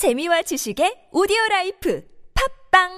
[0.00, 2.02] 재미와 지식의 오디오 라이프
[2.72, 2.88] 팟빵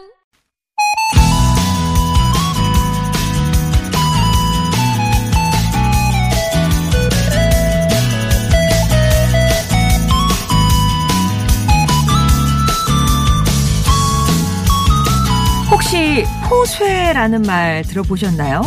[15.72, 18.62] 혹시 포쇄라는 말 들어보셨나요?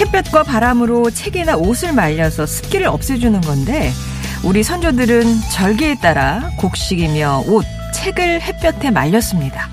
[0.00, 3.92] 햇볕과 바람으로 책이나 옷을 말려서 습기를 없애주는 건데
[4.44, 7.64] 우리 선조들은 절기에 따라 곡식이며 옷,
[7.94, 9.70] 책을 햇볕에 말렸습니다.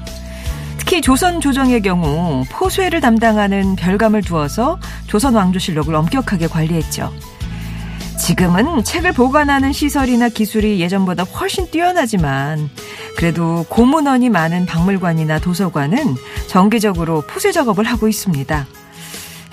[0.77, 7.13] 특히 조선 조정의 경우 포쇠를 담당하는 별감을 두어서 조선 왕조실록을 엄격하게 관리했죠.
[8.17, 12.69] 지금은 책을 보관하는 시설이나 기술이 예전보다 훨씬 뛰어나지만
[13.17, 16.15] 그래도 고문원이 많은 박물관이나 도서관은
[16.47, 18.67] 정기적으로 포쇄 작업을 하고 있습니다.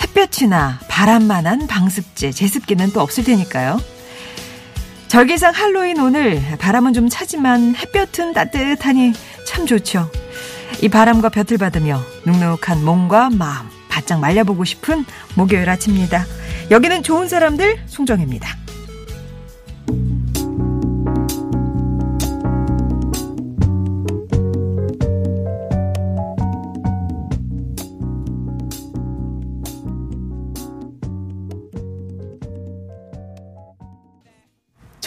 [0.01, 3.81] 햇볕이나 바람만한 방습제, 제습기는 또 없을 테니까요.
[5.09, 9.15] 절기상 할로윈 오늘 바람은 좀 차지만 햇볕은 따뜻하니
[9.47, 10.11] 참 좋죠.
[10.83, 16.27] 이 바람과 볕을 받으며 눅눅한 몸과 마음 바짝 말려보고 싶은 목요일 아침입니다.
[16.71, 18.55] 여기는 좋은 사람들 송정입니다.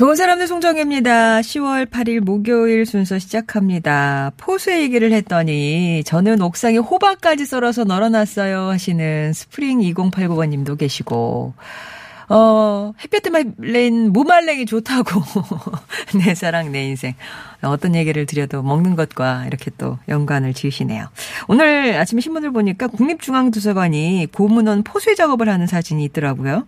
[0.01, 1.41] 좋은 사람들 송정입니다.
[1.41, 4.31] 10월 8일 목요일 순서 시작합니다.
[4.35, 11.53] 포쇄 얘기를 했더니 저는 옥상에 호박까지 썰어서 널어놨어요 하시는 스프링 2089번 님도 계시고
[12.29, 15.21] 어, 햇볕에 말린 무말랭이 좋다고.
[16.17, 17.13] 내 사랑, 내 인생.
[17.61, 21.09] 어떤 얘기를 드려도 먹는 것과 이렇게 또 연관을 지으시네요.
[21.47, 26.65] 오늘 아침에 신문을 보니까 국립중앙도서관이 고문헌 포쇄 작업을 하는 사진이 있더라고요.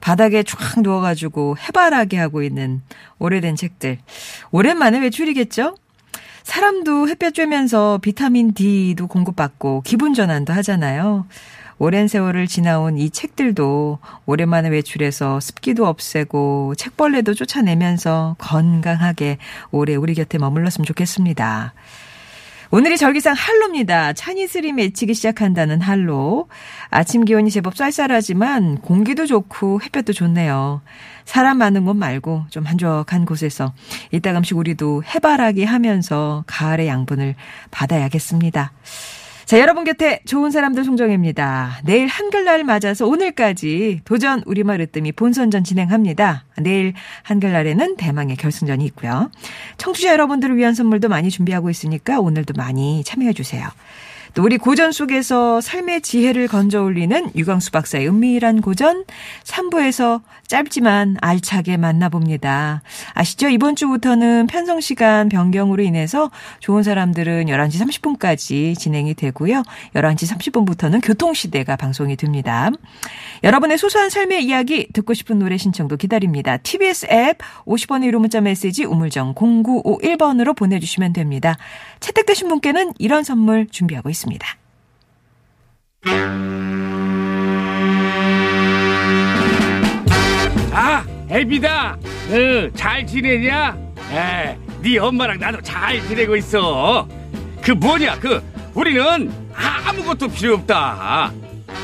[0.00, 2.82] 바닥에 쫙 누워가지고 해바라기 하고 있는
[3.18, 3.98] 오래된 책들.
[4.50, 5.76] 오랜만에 외출이겠죠?
[6.42, 11.26] 사람도 햇볕 쬐면서 비타민 D도 공급받고 기분 전환도 하잖아요.
[11.78, 19.38] 오랜 세월을 지나온 이 책들도 오랜만에 외출해서 습기도 없애고 책벌레도 쫓아내면서 건강하게
[19.72, 21.74] 오래 우리 곁에 머물렀으면 좋겠습니다.
[22.76, 24.12] 오늘이 절기상 한로입니다.
[24.12, 26.46] 찬이슬이 맺히기 시작한다는 한로.
[26.90, 30.82] 아침 기온이 제법 쌀쌀하지만 공기도 좋고 햇볕도 좋네요.
[31.24, 33.72] 사람 많은 곳 말고 좀 한적한 곳에서
[34.12, 37.34] 이따금씩 우리도 해바라기 하면서 가을의 양분을
[37.70, 38.72] 받아야겠습니다.
[39.46, 41.78] 자, 여러분 곁에 좋은 사람들 송정입니다.
[41.84, 46.46] 내일 한글날 맞아서 오늘까지 도전 우리말 으뜸이 본선전 진행합니다.
[46.58, 49.30] 내일 한글날에는 대망의 결승전이 있고요.
[49.78, 53.68] 청취자 여러분들을 위한 선물도 많이 준비하고 있으니까 오늘도 많이 참여해 주세요.
[54.36, 59.06] 또 우리 고전 속에서 삶의 지혜를 건져 올리는 유광수 박사의 은밀한 고전
[59.44, 62.82] 3부에서 짧지만 알차게 만나봅니다.
[63.14, 63.48] 아시죠?
[63.48, 66.30] 이번 주부터는 편성 시간 변경으로 인해서
[66.60, 69.62] 좋은 사람들은 11시 30분까지 진행이 되고요.
[69.94, 72.70] 11시 30분부터는 교통시대가 방송이 됩니다.
[73.42, 76.58] 여러분의 소소한 삶의 이야기 듣고 싶은 노래 신청도 기다립니다.
[76.58, 81.56] TBS 앱 50원의 1호 문자 메시지 우물정 0951번으로 보내주시면 됩니다.
[82.00, 84.46] 채택되신 분께는 이런 선물 준비하고 있습니다.
[90.72, 91.96] 아, 애비다.
[91.96, 93.76] 어, 잘 지내냐?
[94.12, 97.08] 에, 네 엄마랑 나도 잘 지내고 있어.
[97.62, 98.18] 그 뭐냐?
[98.20, 98.42] 그
[98.74, 101.32] 우리는 아무것도 필요 없다.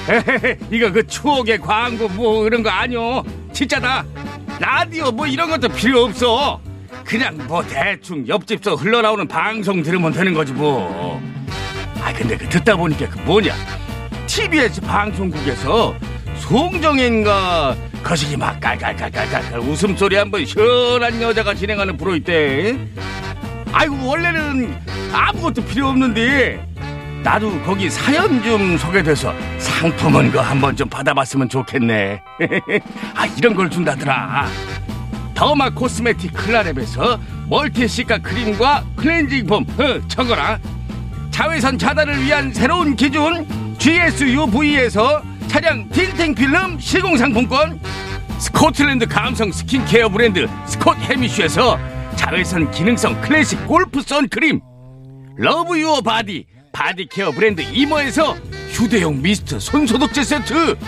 [0.09, 3.23] 에헤헤, 이거 그 추억의 광고 뭐 이런 거 아니오.
[3.53, 4.05] 진짜다.
[4.61, 6.61] 라디오 뭐 이런 것도 필요 없어.
[7.05, 11.21] 그냥 뭐 대충 옆집서 흘러나오는 방송 들으면 되는 거지 뭐.
[12.03, 13.55] 아 근데 그 듣다 보니까 그 뭐냐?
[14.27, 15.95] TBS 방송국에서
[16.39, 22.77] 송정인가 거시기 막 깔깔깔깔깔 웃음소리 한 번 시원한 여자가 진행하는 프로 있대
[23.73, 24.77] 아이고 원래는
[25.13, 26.67] 아무것도 필요 없는데
[27.23, 32.21] 나도 거기 사연 좀 소개돼서 상품은 거 한번 좀 받아봤으면 좋겠네
[33.15, 34.49] 아 이런 걸 준다더라
[35.43, 37.19] derma cosmetic 클라랩에서
[37.49, 39.65] multi cica 크림과 cleansing foam.
[39.77, 40.61] 어, 적어라.
[41.33, 43.45] 자외선 차단을 위한 새로운 기준
[43.77, 47.81] GSUV에서 차량 tinting 필름 시공 상품권.
[48.39, 51.77] 스코틀랜드 감성 스킨케어 브랜드 스콧 해미슈에서
[52.15, 54.61] 자외선 기능성 클래식 골프 선크림.
[55.35, 58.37] love your body body care 브랜드 이모에서
[58.69, 60.79] 휴대용 미스트 손소독제 세트.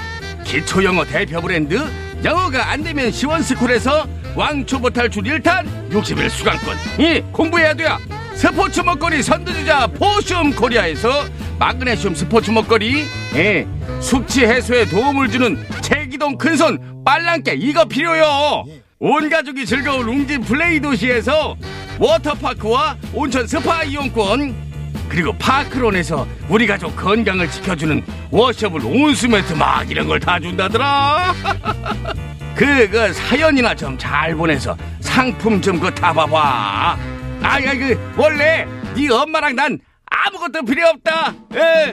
[0.44, 1.84] 기초영어 대표 브랜드
[2.22, 6.76] 영어가 안되면 시원스쿨에서 왕초보 탈출 1탄 60일 수강권.
[6.98, 7.98] 이 공부해야 돼야
[8.34, 11.24] 스포츠 먹거리 선두주자 포슘 코리아에서
[11.58, 13.04] 마그네슘 스포츠 먹거리.
[13.36, 13.66] 예,
[14.00, 18.64] 숙취 해소에 도움을 주는 체기동 큰손 빨랑깨 이거 필요요.
[18.98, 21.56] 온 가족이 즐거운 웅진 플레이 도시에서
[21.98, 24.64] 워터파크와 온천 스파 이용권.
[25.08, 28.02] 그리고 파크론에서 우리 가족 건강을 지켜주는
[28.32, 31.34] 워셔블 온수매트 막 이런 걸 다 준다더라
[32.54, 36.96] 그, 그 사연이나 좀 잘 보내서 상품 좀 그 타봐봐
[37.42, 41.92] 아야 그 원래 네 엄마랑 난 아무것도 필요 없다 에.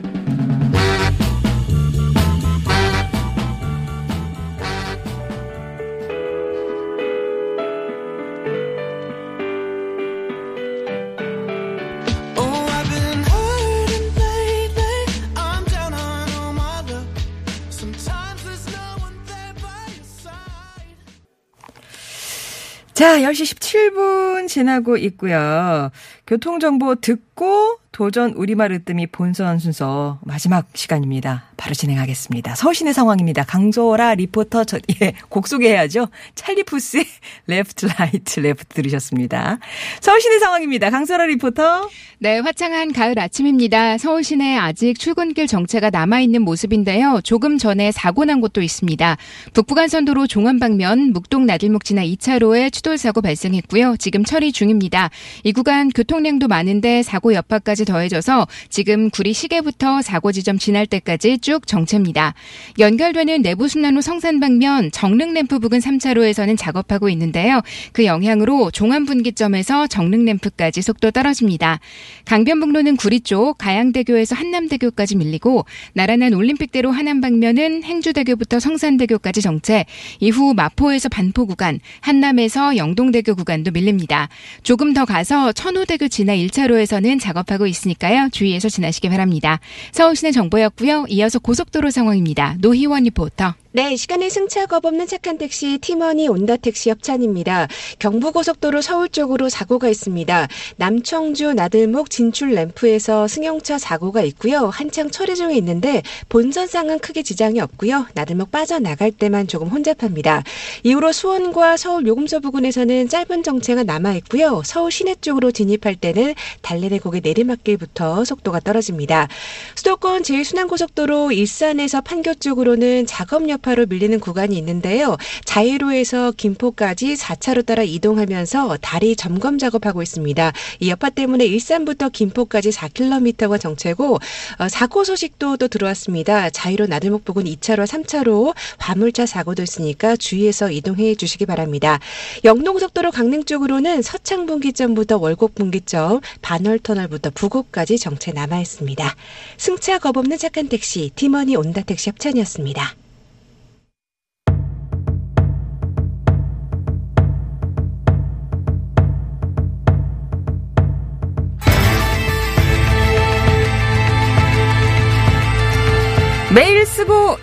[23.01, 25.89] 자, 10시 17분 지나고 있고요.
[26.27, 31.43] 교통정보 듣고 도전 우리말 으뜸이 본선 순서 마지막 시간입니다.
[31.57, 32.55] 바로 진행하겠습니다.
[32.55, 33.43] 서울시내 상황입니다.
[33.43, 36.07] 강소라 리포터, 저, 예, 곡 소개해야죠.
[36.35, 37.05] 찰리 푸스의
[37.47, 39.59] Left, Right, Left 들으셨습니다.
[39.99, 40.89] 서울시내 상황입니다.
[40.89, 41.89] 강소라 리포터.
[42.19, 43.97] 네, 화창한 가을 아침입니다.
[43.97, 47.19] 서울 시내 아직 출근길 정체가 남아있는 모습인데요.
[47.23, 49.17] 조금 전에 사고 난 곳도 있습니다.
[49.53, 53.97] 북부간선도로 종원 방면 묵동 나들목 지나 2차로에 추돌사고 발생했고요.
[53.97, 55.09] 지금 처리 중입니다.
[55.43, 61.39] 이 구간 교통 량도 많은데 사고 여파까지 더해져서 지금 구리 시계부터 사고 지점 지날 때까지
[61.39, 62.33] 쭉 정체입니다.
[62.79, 67.61] 연결되는 내부 순환로 성산 방면 정릉 램프 부근 3차로에서는 작업하고 있는데요.
[67.93, 71.79] 그 영향으로 종암 분기점에서 정릉 램프까지 속도 떨어집니다.
[72.25, 79.85] 강변북로는 구리 쪽 가양대교에서 한남대교까지 밀리고 나란한 올림픽대로 하남 방면은 행주대교부터 성산대교까지 정체,
[80.19, 84.29] 이후 마포에서 반포 구간, 한남에서 영동대교 구간도 밀립니다.
[84.63, 88.29] 조금 더 가서 천호대교 지나 1차로에서는 작업하고 있으니까요.
[88.31, 89.59] 주의해서 지나시기 바랍니다.
[89.91, 91.05] 서울시내 정보였고요.
[91.09, 92.55] 이어서 고속도로 상황입니다.
[92.59, 93.55] 노희원 리포터.
[93.73, 97.69] 네, 이 시간에 승차 거부 없는 착한 택시 티머니 온다 택시 협찬입니다.
[97.99, 100.49] 경부고속도로 서울 쪽으로 사고가 있습니다.
[100.75, 104.67] 남청주 나들목 진출 램프에서 승용차 사고가 있고요.
[104.67, 108.07] 한창 처리 중에 있는데 본선상은 크게 지장이 없고요.
[108.13, 110.43] 나들목 빠져나갈 때만 조금 혼잡합니다.
[110.83, 114.63] 이후로 수원과 서울 요금소 부근에서는 짧은 정체가 남아 있고요.
[114.65, 119.29] 서울 시내 쪽으로 진입할 때는 달래내곡의 내리막길부터 속도가 떨어집니다.
[119.75, 125.17] 수도권 제1순환고속도로 일산에서 판교 쪽으로는 작업 여파로 밀리는 구간이 있는데요.
[125.45, 130.51] 자이로에서 김포까지 4차로 따라 이동하면서 다리 점검 작업하고 있습니다.
[130.79, 136.49] 이 여파 때문에 일산부터 김포까지 4km가 정체고 어, 사고 소식도 또 들어왔습니다.
[136.49, 141.99] 자이로 나들목 부근 2차로 3차로 화물차 사고도 있으니까 주의해서 이동해 주시기 바랍니다.
[142.43, 149.15] 영동고속도로 강릉 쪽으로는 서창 분기점부터 월곡 분기점, 반월 터널부터 부곡까지 정체 남아 있습니다.
[149.57, 153.00] 승차 겁 없는 착한 택시 티머니 온다 택시 협찬이었습니다.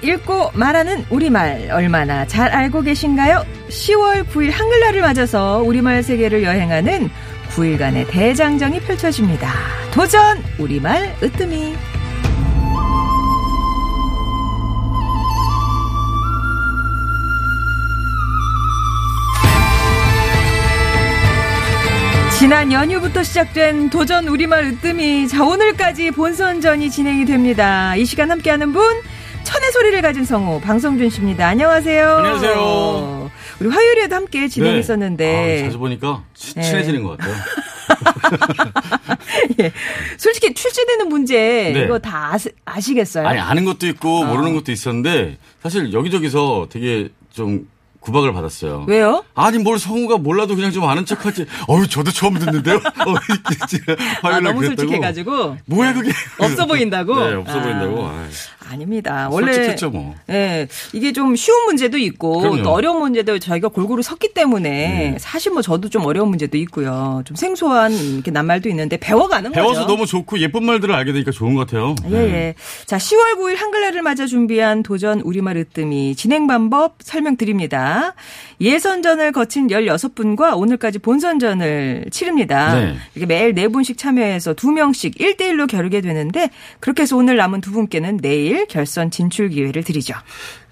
[0.09, 3.45] 읽고 말하는 우리말 얼마나 잘 알고 계신가요?
[3.69, 7.11] 10월 9일 한글날을 맞아서 우리말 세계를 여행하는
[7.51, 9.53] 9일간의 대장정이 펼쳐집니다.
[9.93, 11.77] 도전 우리말 으뜸이
[22.39, 27.95] 지난 연휴부터 시작된 도전 우리말 으뜸이 자 오늘까지 본선전이 진행이 됩니다.
[27.97, 29.03] 이 시간 함께하는 분
[29.49, 31.47] 천의 소리를 가진 성우 방성준 씨입니다.
[31.49, 32.17] 안녕하세요.
[32.19, 33.31] 안녕하세요.
[33.61, 35.61] 우리 화요일에도 함께 진행했었는데 네.
[35.63, 36.63] 아, 자주 보니까 치- 네.
[36.63, 37.35] 친해지는 것 같아요.
[39.61, 39.73] 예.
[40.19, 41.85] 솔직히 출제되는 문제 네.
[41.85, 43.27] 이거 다 아시, 아시겠어요?
[43.27, 44.25] 아니 아는 것도 있고 어.
[44.27, 47.67] 모르는 것도 있었는데 사실 여기저기서 되게 좀
[48.01, 48.85] 구박을 받았어요.
[48.87, 49.25] 왜요?
[49.35, 51.47] 아니 뭘 성우가 몰라도 그냥 좀 아는 척하지.
[51.69, 52.77] 어유 저도 처음 듣는데요.
[52.85, 54.77] 어, 아, 너무 그랬다고.
[54.83, 56.13] 솔직해가지고 뭐야 그게?
[56.39, 57.27] 없어 보인다고?
[57.29, 57.63] 네, 없어 아.
[57.63, 58.07] 보인다고.
[58.09, 58.27] 아이,
[58.69, 59.29] 아닙니다.
[59.31, 60.15] 원래 솔직했죠 뭐.
[60.31, 62.63] 예, 이게 좀 쉬운 문제도 있고 그럼요.
[62.63, 65.17] 또 어려운 문제도 저희가 골고루 섞기 때문에 네.
[65.19, 67.23] 사실 뭐 저도 좀 어려운 문제도 있고요.
[67.25, 69.87] 좀 생소한 이렇게 낱말도 있는데 배워가는 배워서 거죠.
[69.87, 71.95] 너무 좋고 예쁜 말들을 알게 되니까 좋은 것 같아요.
[72.11, 72.55] 예, 예.
[72.87, 78.15] 자, 10월 9일 한글날을 맞아 준비한 도전 우리말 으뜸이 진행 방법 설명드립니다.
[78.61, 82.75] 예선전을 거친 16분과 오늘까지 본선전을 치릅니다.
[82.75, 82.97] 네.
[83.15, 88.58] 이렇게 매일 4분씩 참여해서 2명씩 1대1로 겨루게 되는데 그렇게 해서 오늘 남은 두 분께는 내일
[88.67, 90.15] 결선 진출 기회를 드리죠.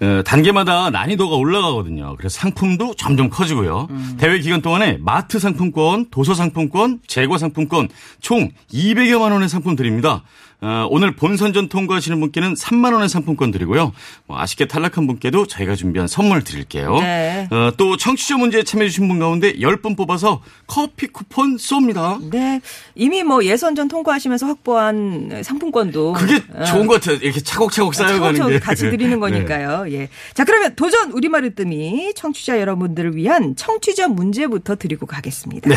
[0.00, 2.16] 어, 단계마다 난이도가 올라가거든요.
[2.16, 3.88] 그래서 상품도 점점 커지고요.
[3.90, 4.16] 음.
[4.18, 7.88] 대회 기간 동안에 마트 상품권, 도서 상품권, 재고 상품권
[8.20, 10.22] 총 200여만 원의 상품 드립니다.
[10.62, 13.92] 어, 오늘 본선전 통과하시는 분께는 3만 원의 상품권 드리고요.
[14.26, 16.98] 뭐 아쉽게 탈락한 분께도 저희가 준비한 선물 드릴게요.
[17.00, 17.46] 네.
[17.50, 22.18] 어, 또 청취자 문제에 참여해주신 분 가운데 10분 뽑아서 커피 쿠폰 쏩니다.
[22.30, 22.60] 네.
[22.94, 27.16] 이미 뭐 예선전 통과하시면서 확보한 상품권도 그게 어, 좋은 것 같아요.
[27.20, 28.58] 이렇게 차곡차곡 쌓여가는 차곡차곡 게.
[28.58, 29.20] 같이 드리는 네.
[29.20, 29.84] 거니까요.
[29.92, 30.08] 예.
[30.32, 35.68] 자, 그러면 도전 우리말 으뜸이 청취자 여러분들을 위한 청취자 문제부터 드리고 가겠습니다.
[35.68, 35.76] 네.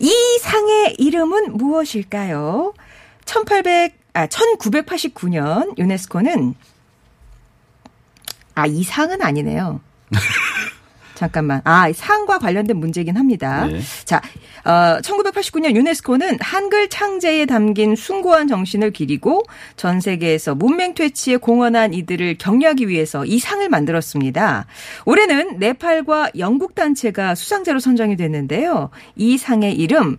[0.00, 2.74] 이 상의 이름은 무엇일까요?
[3.24, 6.54] 1800, 아, 1989년 유네스코는
[8.54, 9.80] 아, 이 상은 아니네요.
[11.14, 11.60] 잠깐만.
[11.64, 13.66] 아, 상과 관련된 문제긴 합니다.
[13.66, 13.80] 네.
[14.06, 14.22] 자,
[14.64, 19.42] 어, 1989년 유네스코는 한글 창제에 담긴 숭고한 정신을 기리고
[19.76, 24.64] 전 세계에서 문맹 퇴치에 공헌한 이들을 격려하기 위해서 이 상을 만들었습니다.
[25.04, 28.88] 올해는 네팔과 영국 단체가 수상자로 선정이 됐는데요.
[29.14, 30.16] 이 상의 이름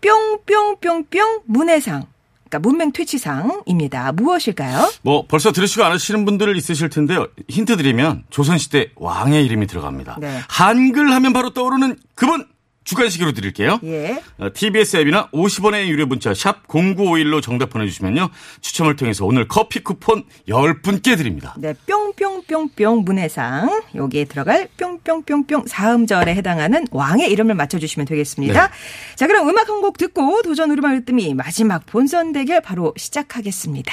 [0.00, 2.11] 뿅뿅뿅뿅 문해상.
[2.52, 4.12] 그러니까 문맹 퇴치상입니다.
[4.12, 4.92] 무엇일까요?
[5.00, 7.26] 뭐 벌써 들으시고 안 하시는 분들 있으실 텐데요.
[7.48, 10.18] 힌트 드리면 조선시대 왕의 이름이 들어갑니다.
[10.20, 10.40] 네.
[10.48, 12.46] 한글 하면 바로 떠오르는 그분
[12.84, 13.78] 주관식으로 드릴게요.
[13.84, 14.22] 예.
[14.38, 18.30] 어, TBS 앱이나 50원의 유료 문자 샵 0951로 정답 보내주시면요.
[18.60, 21.54] 추첨을 통해서 오늘 커피 쿠폰 10분께 드립니다.
[21.58, 28.66] 네, 뿅뿅뿅뿅 문해상 여기에 들어갈 뿅뿅뿅뿅 사음절에 해당하는 왕의 이름을 맞춰주시면 되겠습니다.
[28.68, 28.72] 네.
[29.16, 33.92] 자, 그럼 음악 한 곡 듣고 도전 우리말 으뜸이 마지막 본선 대결 바로 시작하겠습니다.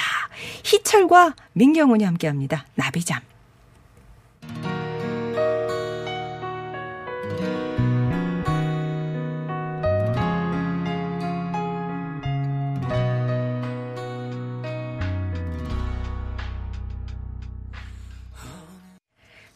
[0.62, 2.64] 희철과 민경훈이 함께합니다.
[2.76, 3.20] 나비잠.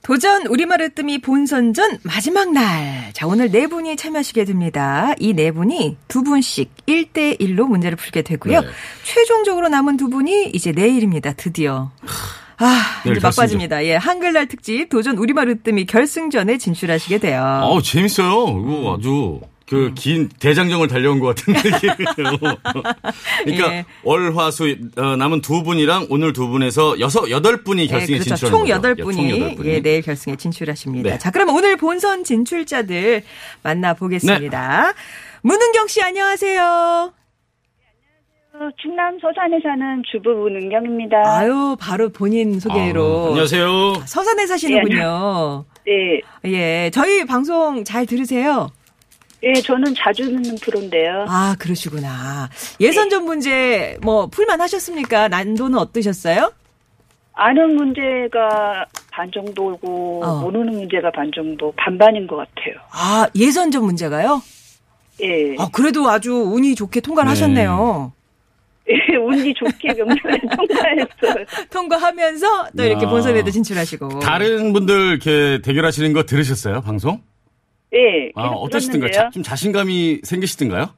[0.05, 3.11] 도전 우리말 으뜸이 본선전 마지막 날.
[3.15, 5.15] 자, 오늘 네 분이 참여하시게 됩니다.
[5.19, 8.61] 이 네 분이 두 분씩 1대1로 문제를 풀게 되고요.
[8.61, 8.67] 네.
[9.03, 11.33] 최종적으로 남은 두 분이 이제 내일입니다.
[11.33, 11.91] 드디어.
[12.59, 13.85] 아, 내일 이제 막빠집니다.
[13.87, 17.61] 예, 한글날 특집 도전 우리말 으뜸이 결승전에 진출하시게 돼요.
[17.65, 18.31] 어 재밌어요.
[18.61, 22.57] 이거 아주 그긴 대장정을 달려온 것 같은 느낌이에요.
[23.45, 23.85] 그러니까 예.
[24.03, 28.47] 월화수 어, 남은 두 분이랑 오늘 두 분에서 여섯 여덟 분이 예, 결승에 그렇죠.
[28.49, 28.69] 총.
[28.69, 29.69] 여덟 예, 분이 총 여덟 분이.
[29.69, 31.11] 예, 내일 결승에 진출하십니다.
[31.11, 31.19] 네.
[31.19, 33.23] 자, 그러면 오늘 본선 진출자들
[33.63, 34.83] 만나보겠습니다.
[34.87, 34.93] 네.
[35.43, 37.13] 문은경 씨 안녕하세요.
[38.81, 41.17] 충남 서산에 사는 주부 문은경입니다.
[41.27, 43.25] 아유, 바로 본인 소개로.
[43.25, 43.95] 아, 안녕하세요.
[44.07, 45.65] 서산에 사시는군요.
[45.87, 48.71] 네, 예, 저희 방송 잘 들으세요?
[49.45, 51.27] 예, 저는 자주 듣는 프로인데요.
[51.29, 52.49] 아, 그러시구나.
[52.81, 55.29] 예선 전 문제 뭐 풀만 하셨습니까?
[55.29, 56.53] 난도는 어떠셨어요?
[57.35, 60.41] 아는 문제가 반 정도고 어.
[60.41, 62.75] 모르는 문제가 반 정도 반반인 것 같아요.
[62.91, 64.41] 아, 예선 전 문제가요?
[65.23, 67.31] 예, 아, 그래도 아주 운이 좋게 통과를 네.
[67.31, 68.13] 하셨네요.
[68.89, 71.65] 예 운이 좋게 명단에 통과했어요.
[71.71, 73.09] 통과하면서 또 이렇게 아.
[73.09, 74.21] 본선에도 진출하시고.
[74.21, 76.81] 다른 분들 이렇게 대결하시는 거 들으셨어요?
[76.83, 77.21] 방송?
[77.95, 78.51] 예, 아?
[78.71, 79.11] 들었는데요.
[79.11, 80.91] 자, 좀 자신감이 생기시던가요?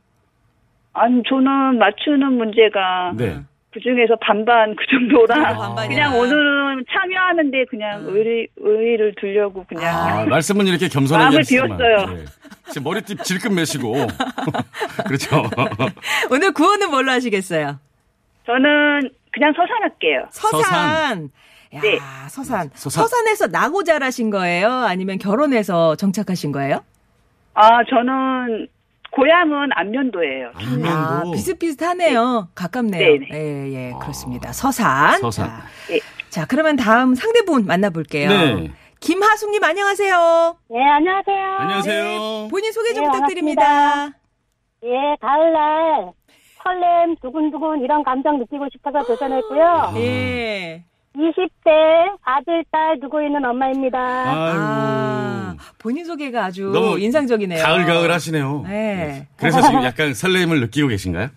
[0.95, 3.41] 아니, 저는 맞추는 문제가 네.
[3.73, 5.87] 그 중에서 반반 그 정도라 아.
[5.87, 11.43] 그냥 오늘은 참여하는데 그냥 의의, 의의를 두려고 그냥 아, 말씀은 이렇게 겸손하게 마음을.
[11.47, 12.17] 비웠어요.
[12.17, 12.25] 네.
[12.71, 13.93] 지금 머리띠 질끈 매시고.
[15.07, 15.45] 그렇죠.
[16.31, 17.79] 오늘 구호는 뭘로 하시겠어요?
[18.47, 20.27] 저는 그냥 서산 할게요.
[20.31, 20.63] 서산.
[20.63, 21.31] 서산.
[21.75, 21.99] 야, 네.
[22.31, 22.71] 서산.
[22.75, 23.03] 서산.
[23.03, 24.71] 서산 에서 나고 자라신 거예요?
[24.73, 26.83] 아니면 결혼해서 정착하신 거예요?
[27.53, 28.67] 아, 저는
[29.13, 30.53] 고향은 안면도예요.
[30.55, 31.33] 아, 안면도.
[31.33, 32.49] 비슷비슷하네요.
[32.55, 33.19] 가깝네요.
[33.19, 33.27] 네네.
[33.33, 34.55] 예, 예, 아, 그렇습니다.
[34.55, 35.21] 서산.
[35.21, 35.49] 서산.
[35.49, 35.63] 자,
[35.93, 36.01] 예.
[36.31, 38.29] 자, 그러면 다음 상대분 만나볼게요.
[38.31, 38.73] 네.
[39.01, 40.57] 김하숙님 안녕하세요.
[40.71, 41.57] 네, 안녕하세요.
[41.59, 42.49] 안녕하세요.
[42.51, 44.07] 본인 소개 좀 네, 부탁드립니다.
[44.83, 46.13] 예, 가을날
[46.71, 49.93] 설렘, 두근두근 이런 감정 느끼고 싶어서 도전했고요.
[49.99, 50.83] 예.
[51.15, 51.71] 20대
[52.25, 53.99] 아들, 딸 두고 있는 엄마입니다.
[53.99, 55.59] 아, 아이고.
[55.79, 57.63] 본인 소개가 아주 너무 인상적이네요.
[57.63, 58.65] 가을가을 하시네요.
[58.67, 59.27] 네.
[59.37, 61.29] 그래서 지금 약간 설렘을 느끼고 계신가요?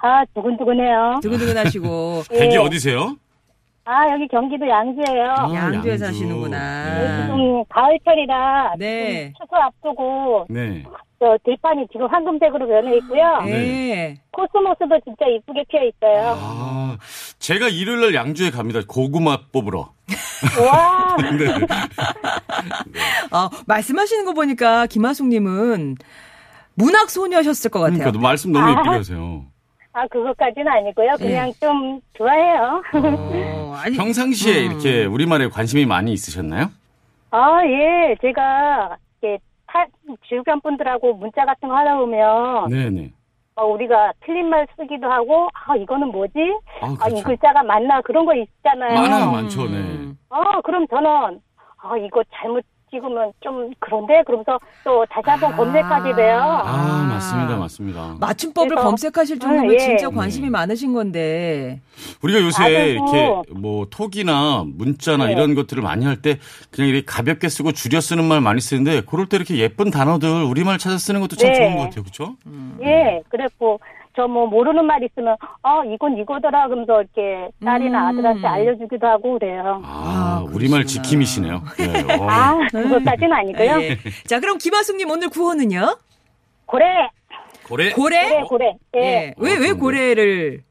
[0.00, 1.20] 아, 두근두근해요.
[1.22, 2.22] 두근두근 하시고.
[2.32, 2.38] 예.
[2.38, 3.16] 댁이 어디세요?
[3.84, 5.30] 아, 여기 경기도 양주예요.
[5.38, 5.98] 아, 양주에 양주.
[5.98, 7.26] 사시는구나.
[7.26, 9.32] 지금 가을철이라 네.
[9.38, 10.82] 추수 앞두고 네.
[11.18, 13.40] 저 들판이 지금 황금색으로 변해 있고요.
[13.46, 14.20] 네.
[14.32, 16.36] 코스모스도 진짜 이쁘게 피어 있어요.
[16.38, 16.98] 아,
[17.38, 18.80] 제가 일요일 날 양주에 갑니다.
[18.86, 19.92] 고구마 뽑으러.
[20.70, 21.66] 와, 네.
[23.30, 25.96] 아, 말씀하시는 거 보니까 김하숙님은
[26.74, 27.98] 문학 소녀셨을 것 같아요.
[27.98, 29.46] 그러니까 말씀 너무 예쁘게 하세요.
[29.94, 31.12] 아, 그것까지는 아니고요.
[31.18, 31.26] 네.
[31.28, 32.82] 그냥 좀 좋아해요.
[32.92, 34.70] 어, 아니, 평상시에 음.
[34.72, 36.70] 이렇게 우리말에 관심이 많이 있으셨나요?
[37.30, 38.14] 아, 예.
[38.20, 39.42] 제가, 이렇게,
[39.76, 39.86] 타,
[40.22, 43.12] 주변 분들하고 문자 같은 거 하다 보면, 네네.
[43.54, 46.32] 막 우리가 틀린 말 쓰기도 하고 아 이거는 뭐지?
[46.82, 47.22] 아, 아, 이 그렇죠.
[47.24, 49.00] 글자가 맞나 그런 거 있잖아요.
[49.00, 49.76] 많아요, 많죠, 네.
[49.78, 50.18] 음.
[50.28, 51.40] 어, 그럼 저는
[51.78, 55.56] 아 이거 잘못 찍으면 좀 그런데 그러면서 또 다시 한번 아.
[55.56, 56.38] 검색하게 돼요.
[56.38, 58.16] 아, 맞습니다, 맞습니다.
[58.20, 59.78] 맞춤법을 그래서- 검색하실 정도면 음, 예.
[59.78, 61.80] 진짜 관심이 많으신 건데.
[62.22, 62.90] 우리가 요새.
[62.92, 65.32] 이렇게 뭐 톡이나 문자나 네.
[65.32, 66.38] 이런 것들을 많이 할 때
[66.70, 70.78] 그냥 이렇게 가볍게 쓰고 줄여 쓰는 말 많이 쓰는데 그럴 때 이렇게 예쁜 단어들 우리말
[70.78, 71.58] 찾아 쓰는 것도 참 네.
[71.58, 72.02] 좋은 것 같아요.
[72.04, 72.36] 그렇죠?
[72.82, 73.78] 예, 그랬고
[74.16, 78.06] 저 뭐 모르는 말 있으면 어 이건 이거더라 그러면서 이렇게 딸이나 음.
[78.08, 79.82] 아들한테 알려주기도 하고 그래요.
[79.84, 80.84] 아, 아, 우리말.
[80.86, 81.62] 지킴이시네요.
[81.78, 82.14] 네.
[82.18, 82.26] 어.
[82.28, 83.82] 아 그것까지는 아니고요.
[83.82, 83.96] 예.
[84.26, 85.96] 자, 그럼 김하숙님 오늘 구호는요?
[86.64, 86.84] 고래,
[87.68, 87.90] 고래.
[87.92, 88.28] 고래?
[88.30, 88.76] 고래, 고래.
[88.96, 89.34] 예, 예.
[89.36, 89.72] 왜, 왜 좋은데.
[89.80, 90.62] 고래를?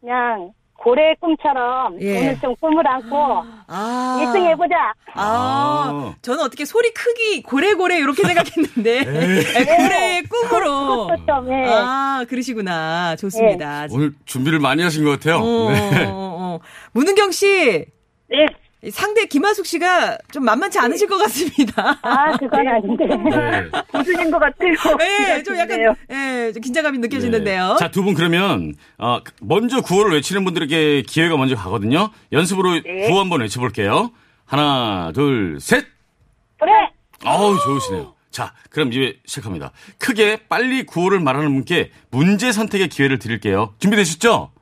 [0.00, 2.18] 그냥 고래 꿈처럼 예.
[2.18, 4.20] 오늘 좀 꿈을 안고 아.
[4.22, 4.92] 1등 해보자.
[5.14, 6.14] 아, 아.
[6.22, 11.06] 저는 어떻게 소리 크기 고래고래 이렇게 생각했는데 고래의 꿈으로.
[11.08, 11.64] 그것도 좀 예.
[11.68, 13.16] 아, 그러시구나.
[13.16, 13.86] 좋습니다.
[13.90, 15.38] 오늘 준비를 많이 하신 것 같아요.
[15.38, 16.04] 어, 네.
[16.04, 16.60] 어, 어.
[16.92, 17.86] 문은경 씨,
[18.28, 18.46] 네.
[18.90, 21.98] 상대 김하숙 씨가 좀 만만치 않으실 것 같습니다.
[22.02, 23.06] 아 그건 아닌데.
[23.06, 23.70] 네.
[23.90, 24.96] 고수인 것 같아요.
[24.98, 26.46] 네, 좀 약간, 네.
[26.48, 27.76] 예, 좀 긴장감이 느껴지는데요.
[27.80, 32.10] 자, 두 분 그러면 어, 먼저 구호를 외치는 분들에게 기회가 먼저 가거든요.
[32.32, 33.08] 연습으로 네.
[33.08, 34.12] 구호 한번 외쳐볼게요.
[34.44, 35.86] 하나, 둘, 셋.
[36.60, 36.70] 고래,
[37.24, 38.14] 어우, 좋으시네요.
[38.30, 39.72] 자, 그럼 이제 시작합니다.
[39.98, 43.74] 크게 빨리 구호를 말하는 분께 문제 선택의 기회를 드릴게요.
[43.80, 44.52] 준비되셨죠?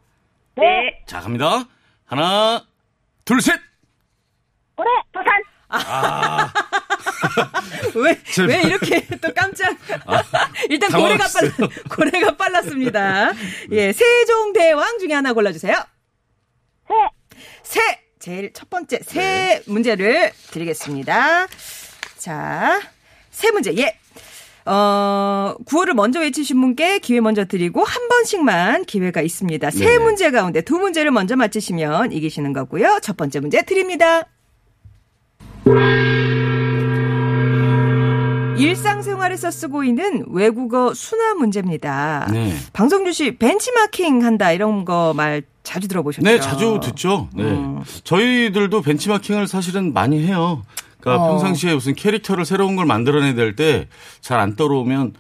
[0.57, 0.65] 네,
[1.07, 1.65] 자, 갑니다.
[2.07, 2.65] 하나,
[3.25, 3.61] 둘, 셋.
[4.77, 5.43] 고래, 부산.
[7.95, 9.77] 왜, 제- 왜 이렇게 또 깜짝.
[10.69, 11.27] 일단 고래가.
[11.33, 13.33] 빨라, 고래가 빨랐습니다.
[13.73, 15.75] 예, 세종대왕 중에 하나 골라주세요.
[16.89, 16.95] 새,
[17.63, 17.81] 새!
[18.19, 21.47] 제일 첫 번째 새 문제를 드리겠습니다.
[22.19, 22.81] 자,
[23.31, 23.75] 새 문제.
[23.77, 23.99] 예.
[24.67, 29.71] 어, 구호를 먼저 외치신 분께 기회 먼저 드리고 한 번씩만 기회가 있습니다.
[29.71, 29.99] 세 네.
[29.99, 32.99] 문제 가운데 두 문제를 먼저 맞히시면 이기시는 거고요.
[33.03, 34.23] 첫 번째 문제 드립니다.
[38.57, 42.29] 일상생활에서 쓰고 있는 외국어 순화 문제입니다.
[42.31, 42.55] 네.
[42.73, 46.25] 방송주 씨 벤치마킹 한다 이런 거 말 자주 들어보셨죠?
[46.25, 47.29] 네, 자주 듣죠.
[47.35, 47.43] 네.
[47.45, 47.81] 음.
[48.05, 50.63] 저희들도 벤치마킹을 사실은 많이 해요.
[51.01, 51.29] 그러니까 어.
[51.31, 53.89] 평상시에 무슨 캐릭터를 새로운 걸 만들어내야 될 때
[54.21, 55.15] 잘 안 떠오르면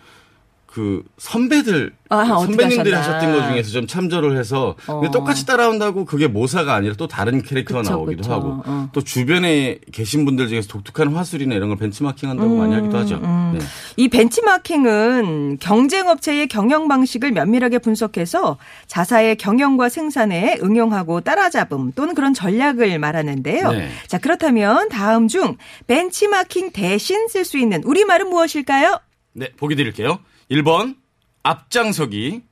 [0.74, 2.92] 그 선배들 아, 선배님들이.
[2.92, 5.10] 하셨던 것 중에서 좀 참조를 해서 근데 어.
[5.12, 8.32] 똑같이 따라온다고 그게 모사가 아니라 또 다른 캐릭터가 그쵸, 나오기도 그쵸.
[8.32, 8.88] 하고 어.
[8.92, 13.20] 또 주변에 계신 분들 중에서 독특한 화술이나 이런 걸 벤치마킹 한다고 많이 하기도 하죠.
[13.22, 13.56] 음.
[13.56, 13.64] 네.
[13.96, 18.58] 이 벤치마킹은 경쟁업체의 경영 방식을 면밀하게 분석해서
[18.88, 23.70] 자사의 경영과 생산에 응용하고 따라잡음 또는 그런 전략을 말하는데요.
[23.70, 23.90] 네.
[24.08, 25.56] 자, 그렇다면 다음 중
[25.86, 28.98] 벤치마킹 대신 쓸 수 있는 우리 말은 무엇일까요?
[29.34, 30.18] 네, 보기 드릴게요.
[30.50, 30.96] 1번
[31.42, 32.42] 앞장서기,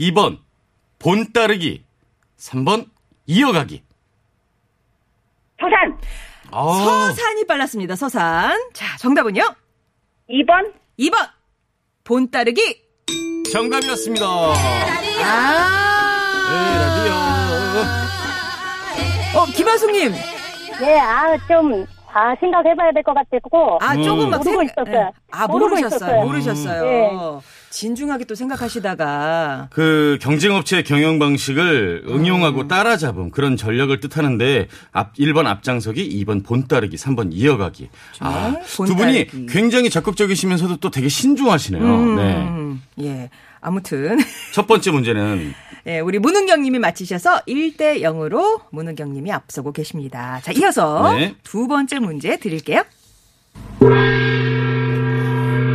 [0.00, 0.38] 2번
[0.98, 1.84] 본 따르기,
[2.38, 2.88] 3번
[3.26, 3.82] 이어가기.
[5.58, 5.98] 부산.
[6.50, 7.96] 아, 서산이 빨랐습니다.
[7.96, 8.58] 서산.
[8.72, 9.42] 자, 정답은요?
[10.30, 10.72] 2번.
[10.98, 11.30] 2번.
[12.04, 12.82] 본 따르기.
[13.52, 14.26] 정답이었습니다.
[15.24, 15.74] 아.
[19.34, 20.12] 어, 김하숙님.
[20.82, 21.84] 예, 아, 좀,
[22.18, 23.78] 아, 생각해봐야 될 것 같았고.
[23.80, 24.02] 아, 음.
[24.02, 25.12] 조금 막 모르고 생- 있었어요.
[25.30, 25.96] 아, 모르고 모르셨어요.
[25.98, 26.24] 있었어요.
[26.24, 26.84] 모르셨어요.
[26.84, 27.48] 네.
[27.70, 36.24] 진중하게 또 생각하시다가 그 경쟁업체의 경영 방식을 응용하고 따라잡음 그런 전략을 뜻하는데 앞 1번 앞장서기,
[36.24, 37.90] 2번 본따르기, 3번 이어가기.
[38.20, 39.46] 아, 두 분이 본따르기.
[39.46, 41.82] 굉장히 적극적이시면서도 또 되게 신중하시네요.
[42.16, 42.36] 네.
[42.36, 43.28] 음, 예.
[43.60, 44.18] 아무튼
[44.52, 45.54] 첫 번째 문제는
[45.86, 50.40] 예, 우리 문은경 님이 맞히셔서 1대 0으로 문은경 님이 앞서고 계십니다.
[50.42, 51.34] 자, 이어서 네.
[51.42, 52.82] 두 번째 문제 드릴게요.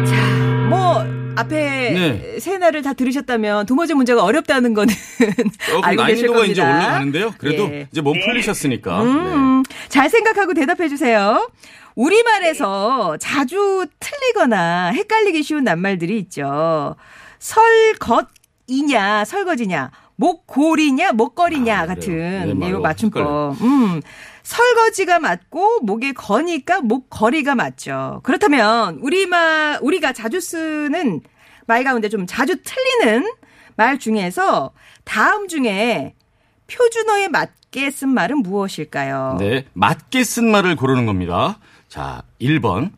[0.06, 1.04] 자, 뭐
[1.36, 1.56] 앞에
[1.92, 2.40] 네.
[2.40, 4.94] 세 날을 다 들으셨다면 두 번째 문제가 어렵다는 거는
[5.82, 6.52] 알고 계실 난이도가 겁니다.
[6.52, 7.34] 이제 올라가는데요.
[7.40, 7.88] 그래도 예.
[7.92, 9.04] 이제 몸 풀리셨으니까.
[9.04, 9.10] 네.
[9.10, 11.50] 음, 잘 생각하고 대답해 주세요.
[11.96, 16.96] 우리말에서 자주 틀리거나 헷갈리기 쉬운 낱말들이 있죠.
[17.44, 22.80] 설것이냐, 설거지냐, 목골이냐, 목걸이냐 아, 같은 맞아요.
[22.80, 23.62] 맞춤법.
[23.62, 24.02] 음.
[24.44, 28.22] 설거지가 맞고 목에 거니까 목걸이가 맞죠.
[28.24, 31.22] 그렇다면 우리말 우리가 자주 쓰는
[31.66, 33.26] 말 가운데 좀 자주 틀리는
[33.76, 34.72] 말 중에서
[35.04, 36.14] 다음 중에
[36.68, 39.38] 표준어에 맞게 쓴 말은 무엇일까요?
[39.40, 41.60] 네, 맞게 쓴 말을 고르는 겁니다.
[41.88, 42.92] 자, 1번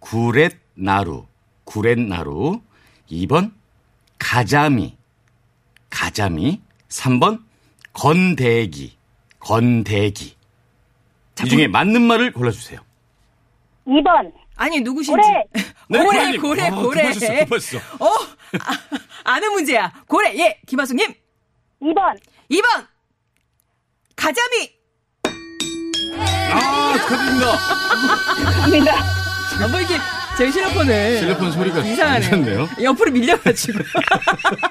[0.00, 1.26] 구렛나루,
[1.64, 2.60] 구렛나루.
[3.10, 3.52] 2번
[4.20, 4.96] 가자미,
[5.88, 6.60] 가자미.
[6.88, 7.42] 3번
[7.92, 8.96] 건대기,
[9.38, 10.36] 건대기.
[11.44, 12.80] 이 중에 맞는 말을 골라주세요.
[13.86, 15.12] 2번, 아니 누구신지.
[15.12, 15.44] 고래.
[15.88, 16.40] 네, 고래, 고래님.
[16.42, 17.02] 고래, 아, 고래.
[17.02, 17.78] 급하셨어, 급하셨어.
[18.04, 18.08] 어,
[19.24, 19.92] 아는 문제야.
[20.06, 20.36] 고래.
[20.38, 21.14] 예, 김하숙님.
[21.82, 22.18] 2번.
[22.50, 22.86] 2번.
[24.16, 24.70] 가자미.
[26.52, 27.56] 아, 축하드립니다.
[28.34, 28.94] 감사합니다.
[29.64, 29.96] 아, 뭐 이게
[30.40, 31.18] 제 실로폰을.
[31.18, 32.66] 실로폰 소리가 이상하네요.
[32.82, 33.78] 옆으로 밀려가지고.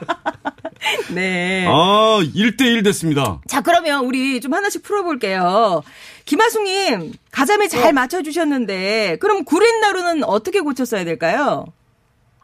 [1.13, 1.67] 네.
[1.67, 3.39] 아, 1대1 됐습니다.
[3.45, 5.83] 자, 그러면 우리 좀 하나씩 풀어볼게요.
[6.25, 7.77] 김하숙님, 가자미 네.
[7.81, 11.65] 잘 맞춰주셨는데, 그럼 구렛나루는 어떻게 고쳤어야 될까요?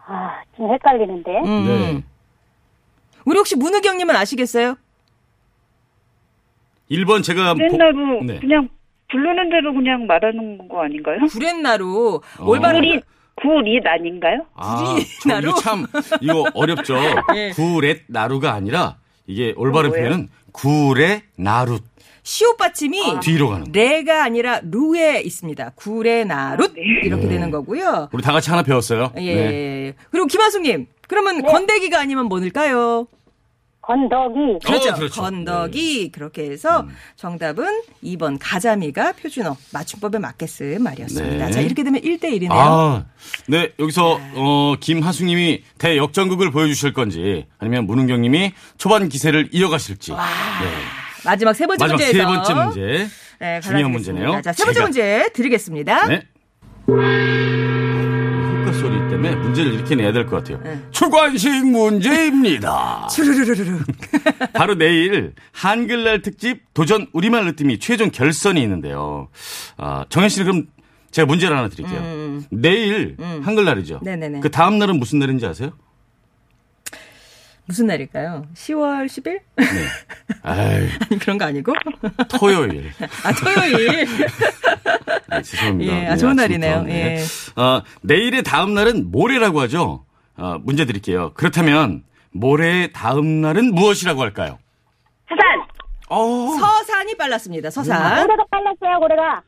[0.05, 1.31] 아, 좀 헷갈리는데.
[1.45, 1.65] 음.
[1.65, 2.03] 네.
[3.25, 4.75] 우리 혹시 문우경님은 아시겠어요?
[6.91, 8.39] 1번 제가 보- 맨나루 네.
[8.39, 8.69] 그냥
[9.09, 11.17] 부르는 대로 그냥 말하는 거 아닌가요?
[11.31, 12.45] 구렛나루, 어.
[12.45, 13.01] 올바른.
[13.35, 14.45] 굴이 굴이 아닌가요?
[14.55, 14.95] 아,
[15.27, 15.49] 나루?
[15.49, 15.85] 이거 참
[16.21, 16.95] 이거 어렵죠.
[17.35, 17.51] 예.
[17.51, 20.05] 구렛 나루가 아니라 이게 올바른 뭐예요?
[20.07, 21.83] 표현은 구레 나룻
[22.23, 23.65] 시옷 받침이 뒤로 가는.
[23.65, 23.71] 거.
[23.73, 25.73] 레가 아니라 루에 있습니다.
[25.75, 27.29] 구레 나룻 이렇게 네.
[27.29, 28.09] 되는 거고요.
[28.11, 29.11] 우리 다 같이 하나 배웠어요.
[29.17, 29.35] 예.
[29.35, 29.93] 네.
[30.09, 33.07] 그리고 김하숙님, 그러면 건더기가 아니면 뭘까요?
[33.87, 34.59] 건더기.
[34.65, 34.89] 그렇죠.
[34.89, 35.21] 어, 그렇죠.
[35.21, 37.65] 건더기 그렇게 해서 정답은
[38.03, 41.45] 2번 가자미가 표준어 맞춤법에 맞게 쓴 말이었습니다.
[41.45, 41.51] 네.
[41.51, 42.49] 자 이렇게 되면 1대 1이네요.
[42.51, 43.05] 아,
[43.47, 50.11] 네 여기서 어, 김하숙님이 대역전극을 보여주실 건지 아니면 문은경 님이 초반 기세를 이어가실지.
[50.11, 50.17] 네.
[51.23, 53.07] 마지막 세 번째 마지막 문제에서 세 번째 문제.
[53.39, 53.91] 네, 중요한.
[53.91, 54.41] 문제네요.
[54.41, 56.07] 자, 세 번째 제가- 문제 드리겠습니다.
[56.07, 56.21] 네.
[59.25, 60.61] 때문에 문제를 이렇게 내야 될 것 같아요.
[60.63, 60.79] 네.
[60.91, 63.07] 주관식 문제입니다.
[63.11, 63.79] 추르르르르.
[64.53, 69.29] 바로 내일 한글날 특집 도전 우리말 느낌이 최종 결선이 있는데요.
[69.77, 70.67] 아, 정현 씨는 그럼
[71.11, 72.41] 제가 문제를 하나 드릴게요.
[72.51, 73.95] 내일 한글날이죠.
[73.95, 73.99] 음.
[74.03, 74.39] 네네네.
[74.41, 75.71] 그 다음 날은 무슨 날인지 아세요?
[77.67, 78.45] 무슨 날일까요?
[78.53, 79.39] 10월 10일?
[79.55, 79.65] 네.
[80.43, 81.73] 아니 그런 거 아니고?
[82.29, 82.91] 토요일.
[83.23, 84.05] 아 토요일.
[85.29, 85.93] 네, 죄송합니다.
[85.93, 86.35] 예, 아, 네, 좋은.
[86.35, 86.83] 날이네요.
[86.83, 87.17] 네.
[87.57, 87.61] 예.
[87.61, 90.05] 어, 내일의 다음 날은 모레라고 하죠.
[90.37, 91.31] 어, 문제 드릴게요.
[91.33, 94.59] 그렇다면 모레의 다음 날은 무엇이라고 할까요?
[95.29, 95.41] 사산
[96.09, 97.69] 어, 서산이 빨랐습니다.
[97.71, 98.25] 서산.
[98.27, 99.41] 고래가 빨랐어요, 고래가.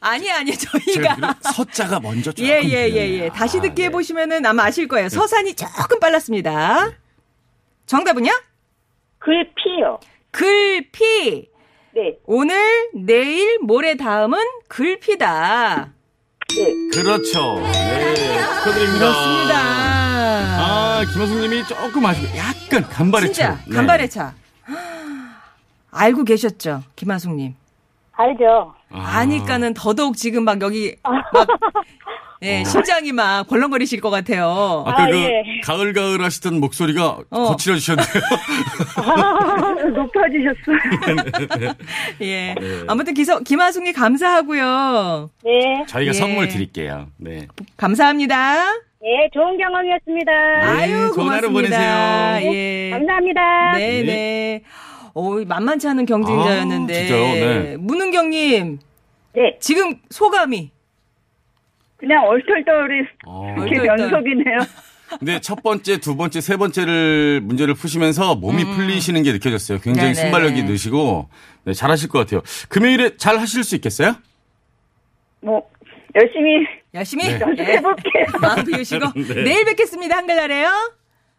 [0.00, 3.20] 아니 아니 저희가 서자가 먼저 조금 예, 예, 예.
[3.20, 3.28] 예.
[3.30, 3.84] 다시 아, 듣기 네.
[3.84, 5.08] 해보시면은 아마 아실 거예요.
[5.08, 6.90] 서산이 조금 빨랐습니다.
[7.86, 8.30] 정답은요?
[9.18, 9.98] 글피요.
[10.30, 11.48] 글피.
[11.94, 12.16] 네.
[12.26, 15.92] 오늘, 내일, 모레 다음은 글피다.
[16.92, 17.60] 그렇죠.
[17.60, 18.98] 네, 축하드립니다.
[18.98, 19.54] 그렇습니다.
[19.56, 23.64] 아, 김호승님이 조금 아시고 약간 간발의 진짜, 차.
[23.68, 23.76] 네.
[23.76, 24.34] 간발의 차.
[25.92, 26.82] 알고 계셨죠?
[26.96, 27.54] 김하숙님.
[28.12, 28.74] 알죠.
[28.90, 29.18] 아.
[29.18, 31.12] 아니까는 더더욱 지금 막 여기, 막,
[32.44, 34.84] 예, 심장이 막 벌렁거리실 것 같아요.
[34.86, 35.42] 아까 아, 그 예.
[35.64, 37.44] 가을 가을 하시던 목소리가 어.
[37.46, 38.06] 거칠어지셨네요.
[39.94, 41.74] 높아지셨어요.
[42.20, 42.54] 예.
[42.60, 42.84] 네.
[42.86, 45.30] 아무튼 기서, 김하숙님 감사하고요.
[45.42, 45.84] 네.
[45.88, 46.12] 저희가 예.
[46.12, 47.08] 선물 드릴게요.
[47.16, 47.46] 네.
[47.76, 48.64] 감사합니다.
[49.00, 50.32] 네, 좋은 경험이었습니다.
[50.62, 51.50] 아유, 좋은 하루 고맙습니다.
[51.50, 52.52] 보내세요.
[52.54, 52.90] 예.
[52.90, 53.72] 감사합니다.
[53.76, 54.02] 네, 네.
[54.02, 54.62] 네.
[55.14, 56.92] 어, 만만치 않은 경쟁자였는데.
[56.92, 57.22] 아, 진짜요?
[57.34, 57.76] 네.
[57.78, 58.78] 문은경님,
[59.34, 59.56] 네.
[59.60, 60.70] 지금 소감이.
[62.04, 63.54] 그냥 얼떨떨이 어.
[63.56, 63.86] 이렇게.
[63.86, 64.58] 연속이네요.
[65.18, 69.78] 근데 첫 번째, 두 번째, 세 번째를 문제를 푸시면서 몸이 풀리시는 게 느껴졌어요.
[69.80, 70.14] 굉장히 음.
[70.14, 70.30] 네네네.
[70.30, 71.28] 순발력이 느시고
[71.64, 72.42] 네, 잘하실 것 같아요.
[72.68, 74.16] 금요일에 잘 하실 수 있겠어요?
[75.40, 75.62] 뭐
[76.14, 77.34] 열심히 열심히 네.
[77.36, 77.40] 예.
[77.40, 78.24] 연습해볼게요.
[78.40, 79.42] 마음 비우시고 네.
[79.44, 80.16] 내일 뵙겠습니다.
[80.16, 80.68] 한글날에요.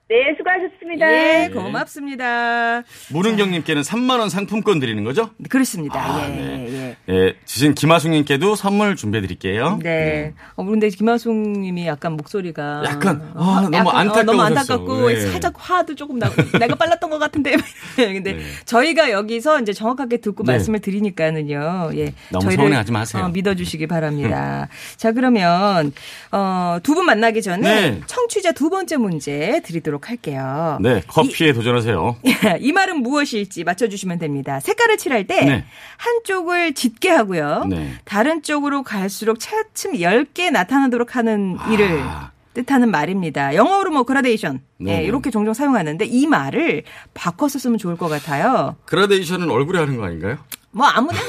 [0.08, 1.12] 네, 수고하셨습니다.
[1.12, 2.84] 예, 고맙습니다.
[3.12, 5.32] 문은경님께는 3만 원 상품권 드리는 거죠?
[5.49, 5.99] 그렇습니다.
[5.99, 6.65] 아, 예, 네.
[6.69, 6.84] 예.
[7.10, 9.79] 예, 주신 김하숙님께도 선물 준비해 드릴게요.
[9.84, 10.34] 네.
[10.55, 14.41] 어, 근데 김하숙님이 약간 목소리가 약간, 어, 아, 너무 약간, 어, 너무.
[14.41, 15.19] 안타깝고 네.
[15.21, 17.55] 살짝 화도 조금 나고 내가 빨랐던 것 같은데.
[17.95, 18.39] 근데 네.
[18.65, 20.53] 저희가 여기서 이제 정확하게 듣고 네.
[20.53, 21.91] 말씀을 드리니까는요.
[21.95, 22.13] 예.
[22.31, 23.23] 너무 서운해하지 마세요.
[23.25, 24.67] 어, 믿어주시기 바랍니다.
[24.97, 25.93] 자 그러면
[26.31, 28.01] 어, 두 분 만나기 전에 네.
[28.08, 30.77] 청취자 두 번째 문제 드리도록 할게요.
[30.81, 32.15] 네, 커피에 도전하세요.
[32.62, 34.60] 이 말은 무엇일지 맞춰주시면 됩니다.
[34.62, 35.65] 색깔을 칠할 때 네.
[35.97, 37.65] 한쪽을 짙게 하고요.
[37.67, 37.93] 네.
[38.05, 42.31] 다른 쪽으로 갈수록 차츰 10개 나타나도록 하는 일을 아.
[42.53, 43.55] 뜻하는 말입니다.
[43.55, 44.99] 영어로 뭐 그라데이션 네.
[44.99, 46.83] 예, 이렇게 종종 사용하는데 이 말을
[47.15, 48.75] 바꿔서 쓰면 좋을 것 같아요.
[48.85, 50.37] 그라데이션은 얼굴에 하는 거 아닌가요?
[50.71, 51.25] 뭐 아무데나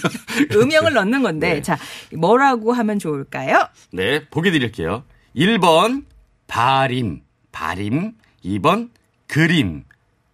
[0.56, 1.62] 음영을 넣는 건데 네.
[1.62, 1.76] 자
[2.16, 3.68] 뭐라고 하면 좋을까요?
[3.92, 5.04] 네, 보기 드릴게요.
[5.36, 6.04] 1번,
[6.46, 8.12] 바림, 바림.
[8.44, 8.90] 2번,
[9.26, 9.84] 그림.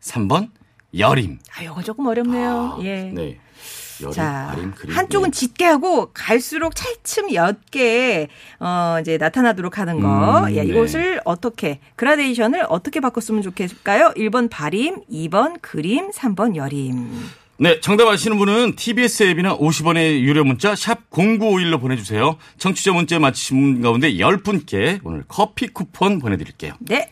[0.00, 0.50] 3번,
[0.96, 1.38] 여림.
[1.56, 2.76] 아, 이거 조금 어렵네요.
[2.78, 3.10] 아, 예.
[3.14, 3.38] 네.
[4.02, 4.96] 여림, 자, 바림, 그림.
[4.96, 5.38] 한쪽은 네.
[5.38, 8.28] 짙게 하고 갈수록 차츰 옅게
[8.60, 10.44] 어 이제 나타나도록 하는 거.
[10.46, 10.68] 음, 예, 네.
[10.68, 14.12] 이것을 어떻게 그라데이션을 어떻게 바꿨으면 좋겠을까요?
[14.16, 17.08] 1번 바림, 2번 그림, 3번 여림.
[17.58, 22.38] 네, 정답 아시는 분은 TBS 앱이나 50원의 유료 문자 샵 0951로 보내주세요.
[22.56, 26.72] 청취자 문자 맞히신 분 가운데 10분께 오늘 커피 쿠폰 보내드릴게요.
[26.80, 27.10] 네.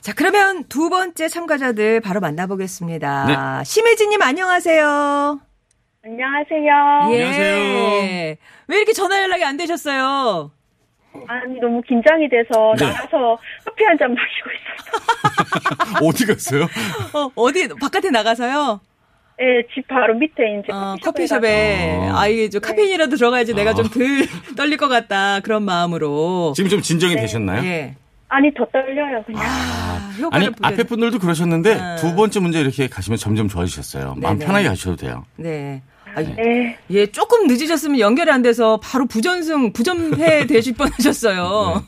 [0.00, 3.26] 자, 그러면 두 번째 참가자들 바로 만나보겠습니다.
[3.60, 3.64] 네.
[3.64, 5.40] 심혜진님 안녕하세요.
[6.04, 7.12] 안녕하세요.
[7.12, 7.24] 예.
[7.24, 8.36] 안녕하세요.
[8.68, 10.50] 왜 이렇게 전화 연락이 안 되셨어요?
[11.28, 12.86] 아니 너무 긴장이 돼서 네.
[12.86, 15.98] 나가서 커피 한 잔 마시고 있어요.
[16.08, 16.64] 어디 갔어요?
[17.14, 18.80] 어, 어디 바깥에 나가서요?
[19.40, 22.18] 예, 집 바로 밑에 이제 어, 커피숍에 가서.
[22.18, 23.74] 아 이게 좀 카페인이라도 들어가야지 내가 아.
[23.74, 26.52] 좀덜 떨릴 것 같다 그런 마음으로.
[26.54, 27.64] 지금 좀 진정이 되셨나요?
[27.64, 27.94] 예.
[28.28, 29.42] 아니 더 떨려요 그냥.
[29.42, 31.96] 아, 보게- 앞에 분들도 그러셨는데 아.
[31.96, 34.16] 두 번째 문제 이렇게 가시면 점점 좋아지셨어요.
[34.18, 34.46] 마음 네네.
[34.46, 35.24] 편하게 가셔도 돼요.
[35.36, 35.82] 네.
[36.14, 36.78] 아, 네.
[36.90, 41.84] 예, 조금 늦으셨으면 연결이 안 돼서 바로 부전승, 부전패 되실 뻔 하셨어요.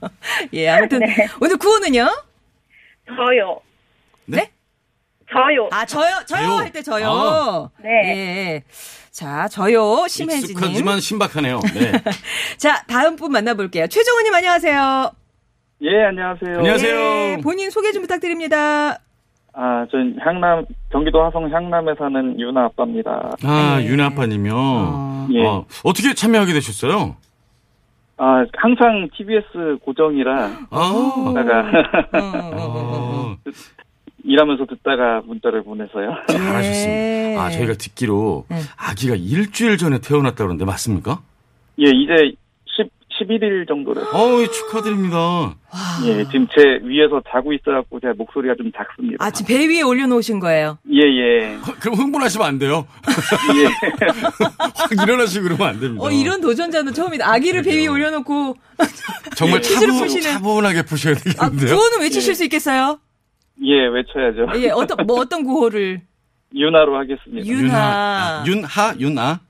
[0.52, 1.28] 예, 아무튼 네.
[1.40, 2.08] 오늘 구호는요?
[3.06, 3.60] 저요.
[4.26, 4.50] 네?
[5.32, 5.68] 저요.
[5.72, 6.56] 아, 저요, 저요 저요.
[6.58, 7.08] 할 때 저요.
[7.10, 7.70] 아.
[7.82, 7.90] 네.
[8.08, 8.62] 예.
[9.10, 10.50] 자, 저요, 심혜진님.
[10.56, 11.60] 익숙하지만 신박하네요.
[11.74, 11.92] 네.
[12.56, 13.86] 자, 다음 분 만나볼게요.
[13.88, 15.12] 최종훈님 안녕하세요.
[15.82, 16.58] 예, 안녕하세요.
[16.58, 16.96] 안녕하세요.
[16.96, 18.98] 예, 본인 소개 좀 부탁드립니다.
[19.52, 23.32] 아, 전 향남, 경기도 화성 향남에 사는 유나 아빠입니다.
[23.42, 23.86] 아, 네.
[23.86, 24.52] 윤아 아빠님요.
[24.54, 25.28] 어.
[25.32, 25.44] 예.
[25.44, 27.16] 어, 어떻게 참여하게 되셨어요?
[28.16, 31.64] 아, 항상 TBS 고정이라 아, 듣다가
[32.12, 33.36] 어,
[34.24, 36.14] 일하면서 듣다가 문자를 보내서요.
[36.28, 36.92] 잘하셨습니다.
[36.92, 37.36] 예.
[37.38, 38.56] 아, 저희가 듣기로 네.
[38.76, 41.20] 아기가 일주일 전에 태어났다 그러는데 맞습니까?
[41.78, 42.36] 예, 이제 10,
[43.20, 44.02] 11일 정도를.
[44.12, 45.54] 어우, 축하드립니다.
[46.06, 49.24] 예, 지금 제 위에서 자고 있어갖고 제가 목소리가 좀 작습니다.
[49.24, 50.78] 아, 지금 배 위에 올려놓으신 거예요.
[50.90, 51.54] 예, 예.
[51.56, 52.86] 허, 그럼 흥분하시면 안 돼요.
[53.56, 53.64] 예.
[54.58, 56.04] 확 일어나시고 그러면 안 됩니다.
[56.04, 57.30] 어, 이런 도전자는 처음이다.
[57.30, 57.86] 아기를 배 위에.
[57.86, 58.56] 올려놓고.
[59.36, 60.22] 정말 차분, 푸시는.
[60.32, 61.18] 차분하게 푸셔야 아,
[61.50, 61.76] 되겠는데요.
[61.76, 62.98] 구호는 외치실 수 있겠어요?
[63.62, 64.46] 예, 외쳐야죠.
[64.62, 66.00] 예, 어떤, 뭐 어떤 구호를?
[66.54, 67.46] 유나로 하겠습니다.
[67.46, 67.78] 유- 윤하.
[67.78, 69.40] 아, 윤하, 윤아.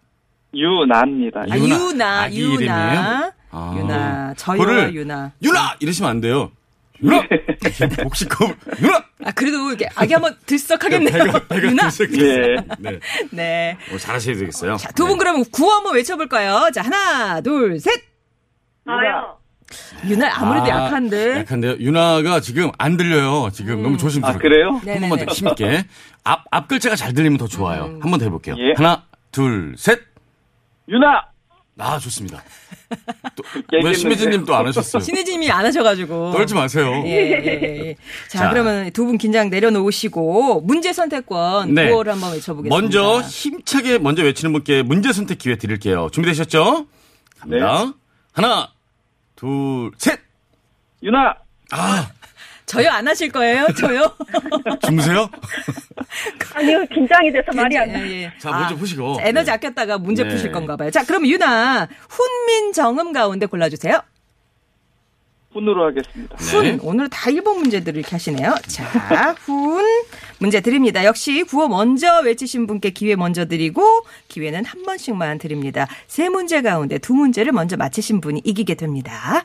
[0.53, 1.45] 유나입니다.
[1.49, 1.69] 아, 유나.
[1.77, 2.55] 유나, 아기 유나.
[2.59, 3.33] 이름이에요?
[3.51, 3.75] 아.
[3.79, 4.35] 유나.
[4.37, 5.33] 저요, 유나.
[5.43, 5.77] 윤아!
[5.81, 6.51] 이러시면 안 돼요.
[7.03, 7.23] 윤아!
[8.03, 9.03] 복식하고, 윤아!
[9.25, 11.13] 아, 그래도 이렇게 아기 한번 들썩하겠네요.
[11.25, 11.89] 배가, 배가 유나.
[12.19, 12.57] 예.
[12.79, 12.99] 네.
[13.31, 13.77] 네.
[13.93, 14.77] 어, 잘하셔야 되겠어요.
[14.77, 16.71] 자, 두 분 그러면 구호 한번 외쳐볼까요?
[16.73, 18.03] 자, 하나, 둘, 셋!
[18.85, 19.39] 저요.
[20.09, 21.39] 유나 아무래도 아, 약한데.
[21.41, 21.77] 약한데요.
[21.79, 23.51] 윤아가 지금 안 들려요.
[23.53, 24.37] 지금 너무 조심스럽게.
[24.39, 24.81] 아, 그래요?
[24.85, 25.27] 한 번만 음.
[25.27, 25.85] 더 힘있게.
[26.25, 27.85] 앞, 앞 글자가 잘 들리면 더 좋아요.
[27.85, 28.01] 음.
[28.03, 28.57] 한번 더 해볼게요.
[28.59, 28.73] 예.
[28.77, 30.01] 하나, 둘, 셋.
[30.89, 31.25] 유나!
[31.81, 32.43] 아, 좋습니다.
[33.73, 35.03] 왜 심혜진님 또 안 하셨어요?
[35.03, 36.33] 신혜진님이 안 하셔가지고.
[36.33, 37.03] 떨지 마세요.
[37.07, 37.97] 예, 예, 예.
[38.29, 38.51] 자, 자.
[38.51, 41.89] 그러면 두 분 긴장 내려놓으시고 문제 선택권 네.
[41.91, 42.75] 구호를 한번 외쳐보겠습니다.
[42.77, 46.09] 먼저 힘차게 먼저 외치는 분께 문제 선택 기회 드릴게요.
[46.13, 46.87] 준비되셨죠?
[47.39, 47.85] 갑니다.
[47.85, 47.93] 네.
[48.33, 48.71] 하나,
[49.37, 50.21] 둘, 셋.
[51.03, 51.35] 유나!
[51.73, 52.11] 아,
[52.71, 53.67] 저요 안 하실 거예요?
[53.77, 54.15] 저요?
[54.87, 55.29] 주무세요?
[56.55, 58.07] 아니요 긴장이 돼서 말이 안 예, 나요.
[58.07, 58.33] 예.
[58.39, 59.17] 자, 먼저 푸시고.
[59.17, 59.53] 자, 에너지 네.
[59.53, 60.31] 아꼈다가 문제 네.
[60.31, 60.89] 푸실 건가 봐요.
[60.91, 64.01] 자, 그럼 유나 훈민 정음 가운데 골라주세요.
[65.53, 66.37] 훈으로 하겠습니다.
[66.39, 66.79] 훈 네.
[66.83, 68.55] 오늘 다 1번 문제들을 이렇게 하시네요.
[68.69, 69.85] 자, 훈
[70.39, 71.05] 문제 드립니다.
[71.05, 75.89] 역시 구호 먼저 외치신 분께 기회 먼저 드리고 기회는 한 번씩만 드립니다.
[76.07, 79.43] 세 문제 가운데 두 문제를 먼저 맞히신 분이 이기게 됩니다.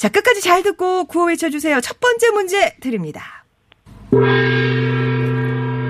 [0.00, 1.78] 자, 끝까지 잘 듣고 구호 외쳐주세요.
[1.82, 3.44] 첫 번째 문제 드립니다.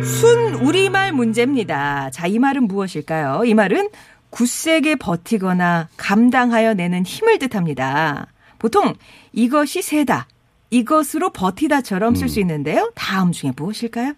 [0.03, 2.11] 순 우리말 문제입니다.
[2.11, 3.45] 자, 이 말은 무엇일까요?
[3.45, 3.89] 이 말은
[4.31, 8.27] 굳세게 버티거나 감당하여 내는 힘을 뜻합니다.
[8.59, 8.95] 보통
[9.33, 10.27] 이것이 세다,
[10.71, 12.91] 이것으로 버티다처럼 쓸 수 있는데요.
[12.97, 14.15] 다음 중에 무엇일까요?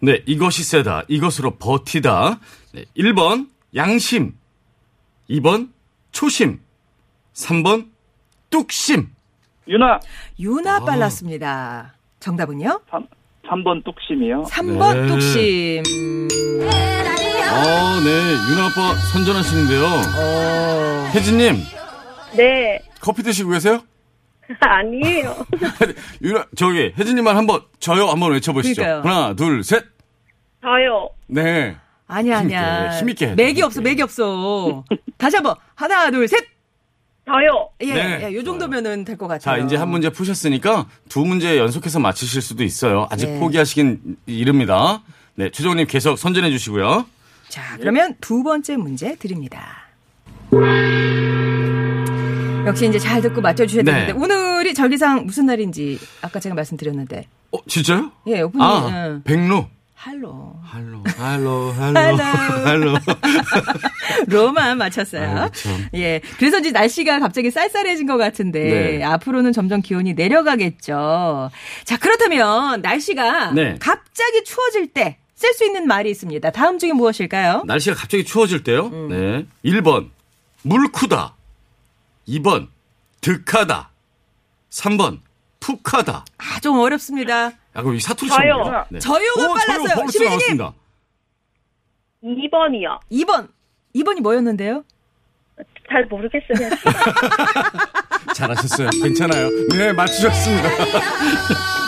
[0.00, 1.04] 네, 이것이 세다.
[1.08, 2.40] 이것으로 버티다.
[2.72, 4.38] 네, 1번 양심.
[5.28, 5.68] 2번
[6.12, 6.60] 초심.
[7.34, 7.90] 3번
[8.48, 9.13] 뚝심.
[9.68, 9.98] 유나!
[10.38, 10.80] 유나 아.
[10.84, 11.94] 빨랐습니다.
[12.20, 12.80] 정답은요?
[12.90, 13.06] 3,
[13.48, 14.44] 3번 뚝심이요.
[14.44, 15.06] 3번 네.
[15.08, 15.82] 뚝심.
[17.50, 18.52] 아, 네.
[18.52, 19.84] 윤아 아빠 선전하시는데요.
[19.84, 21.56] 어, 혜진님,
[22.36, 22.80] 네.
[23.00, 23.80] 커피 드시고 계세요?
[24.60, 25.46] 아니에요.
[26.22, 28.82] 윤아, 저기, 혜진님만 한 번, 저요 한번 외쳐보시죠.
[28.82, 29.14] 그러니까요.
[29.14, 29.84] 하나, 둘, 셋.
[30.62, 31.10] 저요.
[31.26, 31.76] 네.
[32.06, 32.90] 아니야, 힘있게, 아니야.
[32.98, 33.62] 힘있게 맥이.
[33.62, 34.84] 없어, 맥이 없어.
[35.16, 35.54] 다시 한 번.
[35.74, 36.44] 하나, 둘, 셋.
[37.26, 37.70] 저요.
[37.80, 38.28] 예, 네.
[38.30, 39.64] 예, 요 정도면은 될것 자, 같아요.
[39.64, 43.06] 이제 한 문제 푸셨으니까 두 문제 연속해서 맞히실 수도 있어요.
[43.10, 43.40] 아직 네.
[43.40, 45.02] 포기하시긴 이릅니다.
[45.34, 47.06] 네, 최종님 계속 선전해 주시고요.
[47.48, 49.84] 자, 그러면 두 번째 문제 드립니다.
[52.66, 53.92] 역시 이제 잘 듣고 맞춰주셔야 네.
[53.92, 58.10] 되는데 오늘이 절기상 무슨 날인지 아까 제가 말씀드렸는데 어, 진짜요?
[58.26, 59.22] 예, 오프닝 아, 응.
[59.24, 59.44] 백루.
[59.54, 59.68] 할로
[60.04, 62.16] 할로, 할로, 할로, 할로.
[62.64, 62.98] 할로.
[64.26, 65.50] 로만 맞췄어요.
[65.94, 69.02] 예, 그래서 이제 날씨가 갑자기 쌀쌀해진 것 같은데 네.
[69.04, 71.50] 앞으로는 점점 기온이 내려가겠죠.
[71.84, 73.76] 자, 그렇다면 날씨가 네.
[73.80, 76.50] 갑자기 추워질 때 쓸 수 있는 말이 있습니다.
[76.52, 77.64] 다음 중에 무엇일까요?
[77.66, 78.86] 날씨가 갑자기 추워질 때요.
[78.86, 79.08] 음.
[79.08, 79.46] 네.
[79.70, 80.10] 1번,
[80.62, 81.34] 물 크다.
[82.28, 82.68] 2번,
[83.20, 83.90] 득하다.
[84.70, 85.20] 3번,
[85.60, 86.24] 푹하다.
[86.38, 87.52] 아, 좀 어렵습니다.
[87.74, 88.86] 아, 그럼 이 사투리 저요.
[88.88, 88.98] 네.
[89.00, 89.86] 저요가 오, 빨랐어요.
[89.88, 90.56] 저요 벌써 시민님.
[90.56, 90.74] 나왔습니다.
[92.22, 93.00] 2번이요.
[93.12, 93.48] 2번.
[93.94, 94.84] 2번이 뭐였는데요?
[95.90, 96.70] 잘 모르겠어요.
[98.34, 98.90] 잘하셨어요.
[99.02, 99.48] 괜찮아요.
[99.70, 100.68] 네, 맞추셨습니다.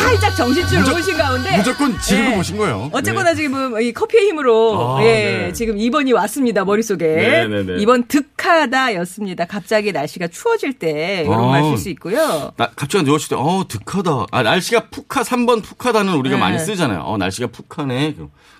[0.00, 1.56] 살짝 정신줄 무조- 놓으신 가운데.
[1.56, 2.36] 무조건 지르고 네.
[2.36, 2.88] 보신 거예요.
[2.92, 5.06] 어쨌거나 지금 이 커피의 힘으로 아, 예,
[5.46, 5.52] 네.
[5.52, 6.64] 지금 2번이 왔습니다.
[6.64, 7.06] 머릿속에.
[7.06, 7.72] 네, 네, 네.
[7.84, 9.44] 2번 득하다였습니다.
[9.46, 11.46] 갑자기 날씨가 추워질 때 이런 아.
[11.48, 12.52] 말쓸 수 있고요.
[12.56, 14.26] 나, 갑자기 누웠을 때, 어, 득하다.
[14.30, 16.40] 아, 날씨가 푹하, 3번 푹하다는 우리가 네.
[16.40, 17.00] 많이 쓰잖아요.
[17.00, 18.14] 어, 날씨가 푹하네.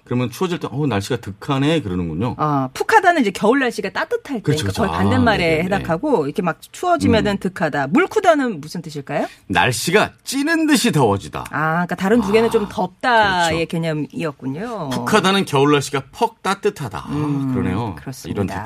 [0.04, 1.82] 그러면 추워질 때, 어, 날씨가 득하네.
[1.82, 2.34] 그러는군요.
[2.38, 5.02] 아, 푹하다는 이제 겨울 날씨가 따뜻할 때 그렇죠, 그러니까 거의 그렇죠.
[5.10, 5.64] 반대말에 아, 네네네.
[5.64, 7.88] 해당하고 이렇게 막 추워지면은 득하다.
[7.88, 9.26] 물크다는 무슨 뜻일까요?
[9.48, 11.44] 날씨가 찌는 듯이 더워지다.
[11.50, 13.68] 아, 그러니까 다른 두 개는 좀 덥다의 그렇죠.
[13.68, 14.90] 개념이었군요.
[14.90, 17.06] 푹하다는 겨울 날씨가 퍽 따뜻하다.
[17.10, 17.94] 음, 그러네요.
[17.96, 18.42] 그렇습니다.
[18.42, 18.64] 이런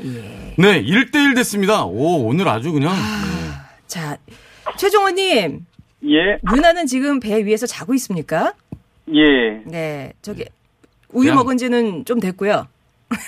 [0.00, 0.16] 디테일이.
[0.16, 0.54] 예.
[0.58, 1.84] 네, 1대1 됐습니다.
[1.84, 2.92] 오, 오늘 아주 그냥.
[2.92, 3.52] 네.
[3.86, 4.16] 자,
[4.76, 5.66] 최종원님,
[6.04, 8.54] 예, 유나는 지금 배 위에서 자고 있습니까?
[9.14, 9.62] 예.
[9.66, 10.44] 네, 저기
[11.12, 12.66] 우유 그냥- 먹은 지는 좀 됐고요.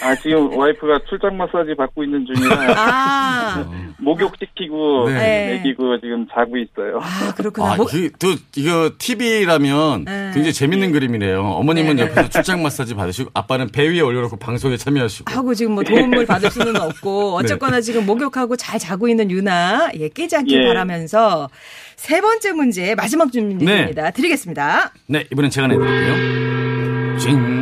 [0.02, 3.64] 아, 지금 와이프가 출장 마사지 받고 있는 중이라 아,
[3.98, 5.56] 목욕 시키고 네.
[5.58, 7.00] 먹이고 지금 자고 있어요.
[7.02, 7.72] 아 그렇구나.
[7.74, 10.30] 아, 뭐- 그, 또, 이거, TV라면 네.
[10.32, 11.38] 굉장히 재밌는 그림이네요.
[11.38, 12.02] 어머님은 네.
[12.04, 15.30] 옆에서 출장 마사지 받으시고, 아빠는 배 위에 올려놓고 방송에 참여하시고.
[15.30, 17.44] 하고 지금 뭐 도움을 받을 수는 없고 네.
[17.44, 20.66] 어쨌거나 지금 목욕하고 잘 자고 있는 유나 예 깨지 않길 예.
[20.66, 21.50] 바라면서
[21.96, 24.12] 세 번째 문제 마지막 문제입니다.
[24.12, 24.92] 드리겠습니다.
[25.08, 27.18] 네, 이번엔 제가 내드릴게요.
[27.18, 27.53] 징.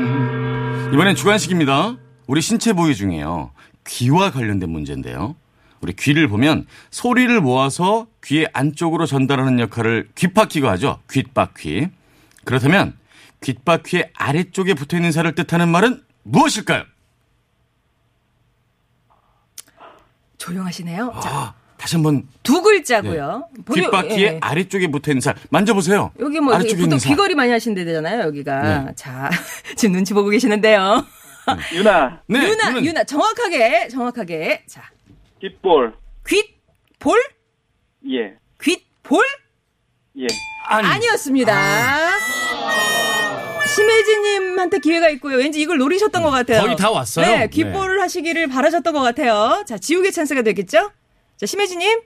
[0.92, 1.96] 이번엔 주관식입니다.
[2.26, 3.50] 우리 신체 부위 중에요.
[3.86, 5.36] 귀와 관련된 문제인데요.
[5.80, 11.00] 우리 귀를 보면 소리를 모아서 귀의 안쪽으로 전달하는 역할을 귓바퀴가 하죠.
[11.10, 11.88] 귓바퀴.
[12.44, 12.96] 그렇다면
[13.40, 16.84] 귓바퀴의 아래쪽에 붙어 있는 살을 뜻하는 말은 무엇일까요?
[20.36, 21.20] 조용하시네요.
[21.22, 23.48] 자, 아, 다시 한번 두 글자고요.
[23.64, 24.38] 보기- 귓바퀴의 예.
[24.40, 26.12] 아래쪽에 붙어 있는 살 만져보세요.
[26.20, 27.10] 여기 뭐 아래쪽에 보통 있는 살.
[27.10, 28.20] 귀걸이 많이 하시는 데잖아요.
[28.22, 28.92] 여기가 네.
[28.94, 29.28] 자
[29.76, 31.04] 지금 눈치 보고 계시는데요.
[31.74, 34.84] 유나, 네, 유나 이거는 유나 정확하게 정확하게 자
[35.40, 35.92] 깃볼.
[36.24, 37.18] 귓볼
[38.12, 39.24] 예, 귓볼
[40.20, 40.26] 예.
[40.68, 42.10] 아니, 아니었습니다.
[43.66, 45.36] 심혜진님한테 기회가 있고요.
[45.38, 46.60] 왠지 이걸 노리셨던 것 같아요.
[46.62, 47.26] 거의 다 왔어요.
[47.26, 49.64] 네, 귓볼을 하시기를 바라셨던 것 같아요.
[49.66, 50.92] 자, 지우개 찬스가 되겠죠?
[51.42, 52.00] 자, 심혜진님,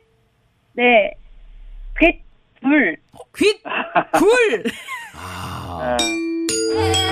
[0.76, 1.10] 네.
[2.00, 2.96] 귓불.
[3.36, 4.64] 귓불.
[5.14, 5.94] 아,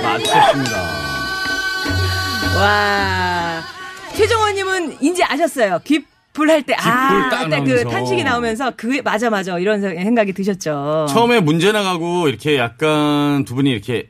[0.01, 0.77] 맞췄습니다.
[2.57, 3.61] 와.
[4.15, 5.79] 최정원님은 이제 아셨어요.
[5.83, 7.83] 귓 불 할 때, 아, 딱 그때 그.
[7.89, 9.57] 탄식이 나오면서 그, 맞아, 맞아.
[9.59, 11.05] 이런 생각이 드셨죠.
[11.09, 14.09] 처음에 문제 나가고 이렇게 약간 두 분이 이렇게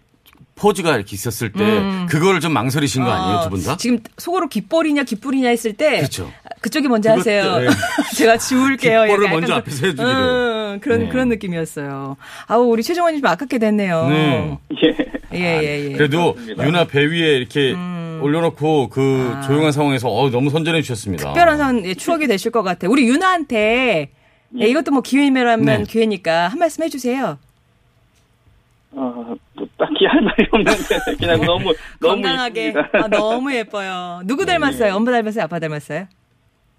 [0.56, 3.73] 포즈가 이렇게 있었을 때 그거를 좀 망설이신 거 아니에요, 두분 다?
[3.73, 3.78] 음.
[3.78, 6.32] 지금 속으로 귓볼이냐 귓불이냐 했을 때 그렇죠.
[6.65, 7.60] 그쪽이 먼저 그것 하세요.
[7.60, 7.69] 때, 네.
[8.17, 9.01] 제가 지울게요.
[9.04, 10.10] 약간 먼저 그- 앞에서 해주기를.
[10.10, 11.10] 음, 그런 네.
[11.10, 12.17] 그런 느낌이었어요.
[12.47, 14.08] 아우 우리 최정원님 좀 아깝게 됐네요.
[14.10, 14.58] 네.
[14.84, 14.97] 예.
[15.34, 15.93] 예, 예, 예.
[15.93, 16.65] 그래도 맞습니다.
[16.67, 17.75] 유나 배 위에 이렇게
[18.19, 21.30] 올려놓고 그 조용한 상황에서 어, 너무 선전해 주셨습니다.
[21.30, 21.34] 아.
[21.34, 22.89] 특별한 상 예, 추억이 되실 것 같아요.
[22.89, 24.10] 우리 유나한테
[24.60, 25.84] 예, 이것도 뭐 기회라면 네.
[25.84, 27.38] 기회니까 한 말씀 해주세요.
[28.91, 32.73] 어, 뭐 딱히 할 말이 없는데 그냥 너무 너무 건강하게.
[32.93, 34.21] 아, 너무 예뻐요.
[34.25, 34.95] 누구 닮았어요?
[34.95, 35.43] 엄마 닮았어요?
[35.43, 36.08] 아빠 닮았어요?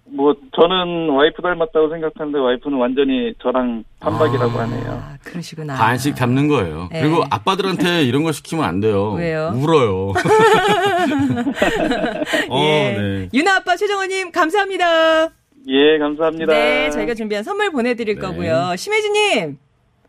[0.09, 4.91] 뭐 저는 와이프 닮았다고 생각하는데 와이프는 완전히 저랑 반박이라고 하네요.
[4.91, 5.75] 아 그러시구나.
[5.75, 6.87] 반씩 닮는 거예요.
[6.91, 7.01] 네.
[7.01, 9.11] 그리고 아빠들한테 이런 거 시키면 안 돼요.
[9.13, 9.51] 왜요?
[9.53, 10.13] 울어요.
[12.49, 12.97] 어, 예.
[12.97, 13.29] 네.
[13.33, 15.29] 유나 아빠 최정원님 감사합니다.
[15.69, 16.53] 예, 감사합니다.
[16.53, 18.21] 네, 저희가 준비한 선물 보내드릴 네.
[18.21, 18.75] 거고요.
[18.77, 19.57] 심혜진님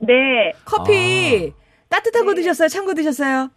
[0.00, 0.52] 네.
[0.64, 1.52] 커피
[1.88, 2.68] 따뜻한 거 드셨어요?
[2.68, 3.50] 찬 거 드셨어요?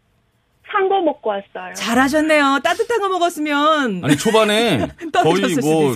[0.71, 1.73] 산거 먹고 왔어요.
[1.75, 2.59] 잘하셨네요.
[2.63, 4.87] 따뜻한 거 먹었으면 아니 초반에
[5.23, 5.95] 거의 뭐.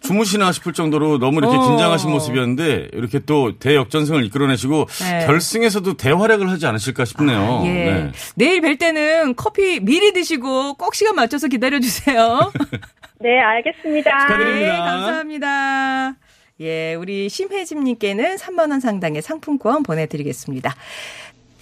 [0.00, 1.60] 주무시나 싶을 정도로 너무 이렇게 어.
[1.60, 5.26] 긴장하신 모습이었는데 이렇게 또 대역전승을 이끌어내시고 네.
[5.26, 7.62] 결승에서도 대활약을 하지 않으실까 싶네요.
[7.66, 7.68] 예.
[7.70, 8.12] 네.
[8.36, 12.52] 내일 뵐 때는 커피 미리 드시고 꼭 시간 맞춰서 기다려 주세요.
[13.20, 14.10] 네, 알겠습니다.
[14.20, 14.72] 축하드립니다.
[14.72, 16.14] 네, 감사합니다.
[16.60, 20.74] 예, 우리 심혜진님께는 3만원 상당의 상품권 보내드리겠습니다.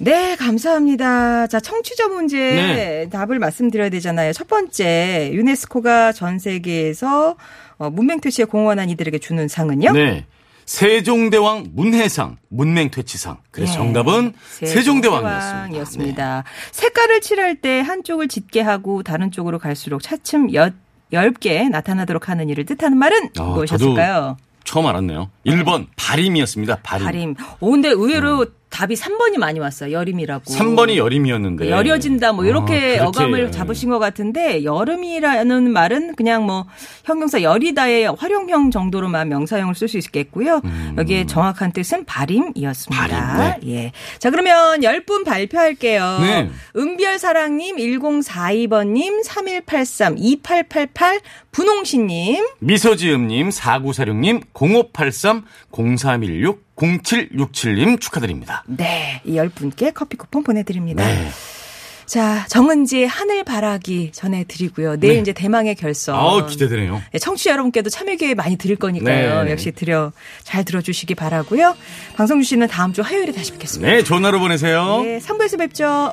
[0.02, 1.46] 네, 감사합니다.
[1.46, 3.08] 자, 청취자 문제 네.
[3.10, 4.32] 답을 말씀드려야 되잖아요.
[4.32, 7.36] 첫 번째, 유네스코가 전 세계에서
[7.76, 9.92] 어, 문맹퇴치에 공헌한 이들에게 주는 상은요?
[9.92, 10.24] 네.
[10.64, 13.38] 세종대왕 문해상, 문맹퇴치상.
[13.50, 15.40] 그래서 예, 정답은 세종대왕이었습니다.
[15.40, 16.44] 세종대왕이었습니다.
[16.70, 20.72] 색깔을 칠할 때 한쪽을 짙게 하고 다른 쪽으로 갈수록 차츰 옅,
[21.12, 24.36] 엷게 나타나도록 하는 일을 뜻하는 말은 아, 무엇이었을까요?
[24.62, 25.30] 처음 알았네요.
[25.46, 26.80] 1번 발임이었습니다.
[26.82, 27.04] 발임.
[27.04, 27.34] 발임.
[27.60, 29.92] 오, 근데 의외로 답이 3번이 많이 왔어요.
[29.92, 30.44] 여름이라고.
[30.44, 31.64] 3번이 여름이었는데.
[31.64, 33.06] 그 여려진다 뭐 이렇게 아.
[33.06, 36.66] 어감을 잡으신 것 같은데 여름이라는 말은 그냥 뭐
[37.04, 40.62] 형용사 여리다의 활용형 정도로만 명사형을 쓸 수 있겠고요.
[40.96, 43.04] 여기에 정확한 뜻은 발임이었습니다.
[43.06, 43.36] 음.
[43.36, 43.92] 발임, 예.
[44.18, 46.18] 자 그러면 10분 발표할게요.
[46.20, 46.50] 네.
[46.76, 51.20] 은별 사랑님, 1042번님, 3183, 2888,
[51.50, 52.46] 분홍씨님.
[52.60, 55.29] 미소지음님, 4946님, 0583,
[55.70, 58.64] 0316, 0767님 축하드립니다.
[58.66, 61.06] 네, 이 10분께 커피 쿠폰 보내드립니다.
[61.06, 61.28] 네.
[62.10, 64.96] 자, 정은지의 하늘 바라기 전해드리고요.
[64.98, 65.20] 내일 네.
[65.20, 66.16] 이제 대망의 결선.
[66.16, 67.00] 아우, 기대되네요.
[67.12, 69.44] 네, 청취자 여러분께도 참여 기회 많이 드릴 거니까요.
[69.44, 69.52] 네.
[69.52, 70.10] 역시 드려
[70.42, 71.76] 잘 들어주시기 바라고요.
[72.16, 73.92] 방송주 씨는 다음 주 화요일에 다시 뵙겠습니다.
[73.92, 75.02] 네, 좋은 하루 보내세요.
[75.04, 76.12] 네, 3부에서 뵙죠.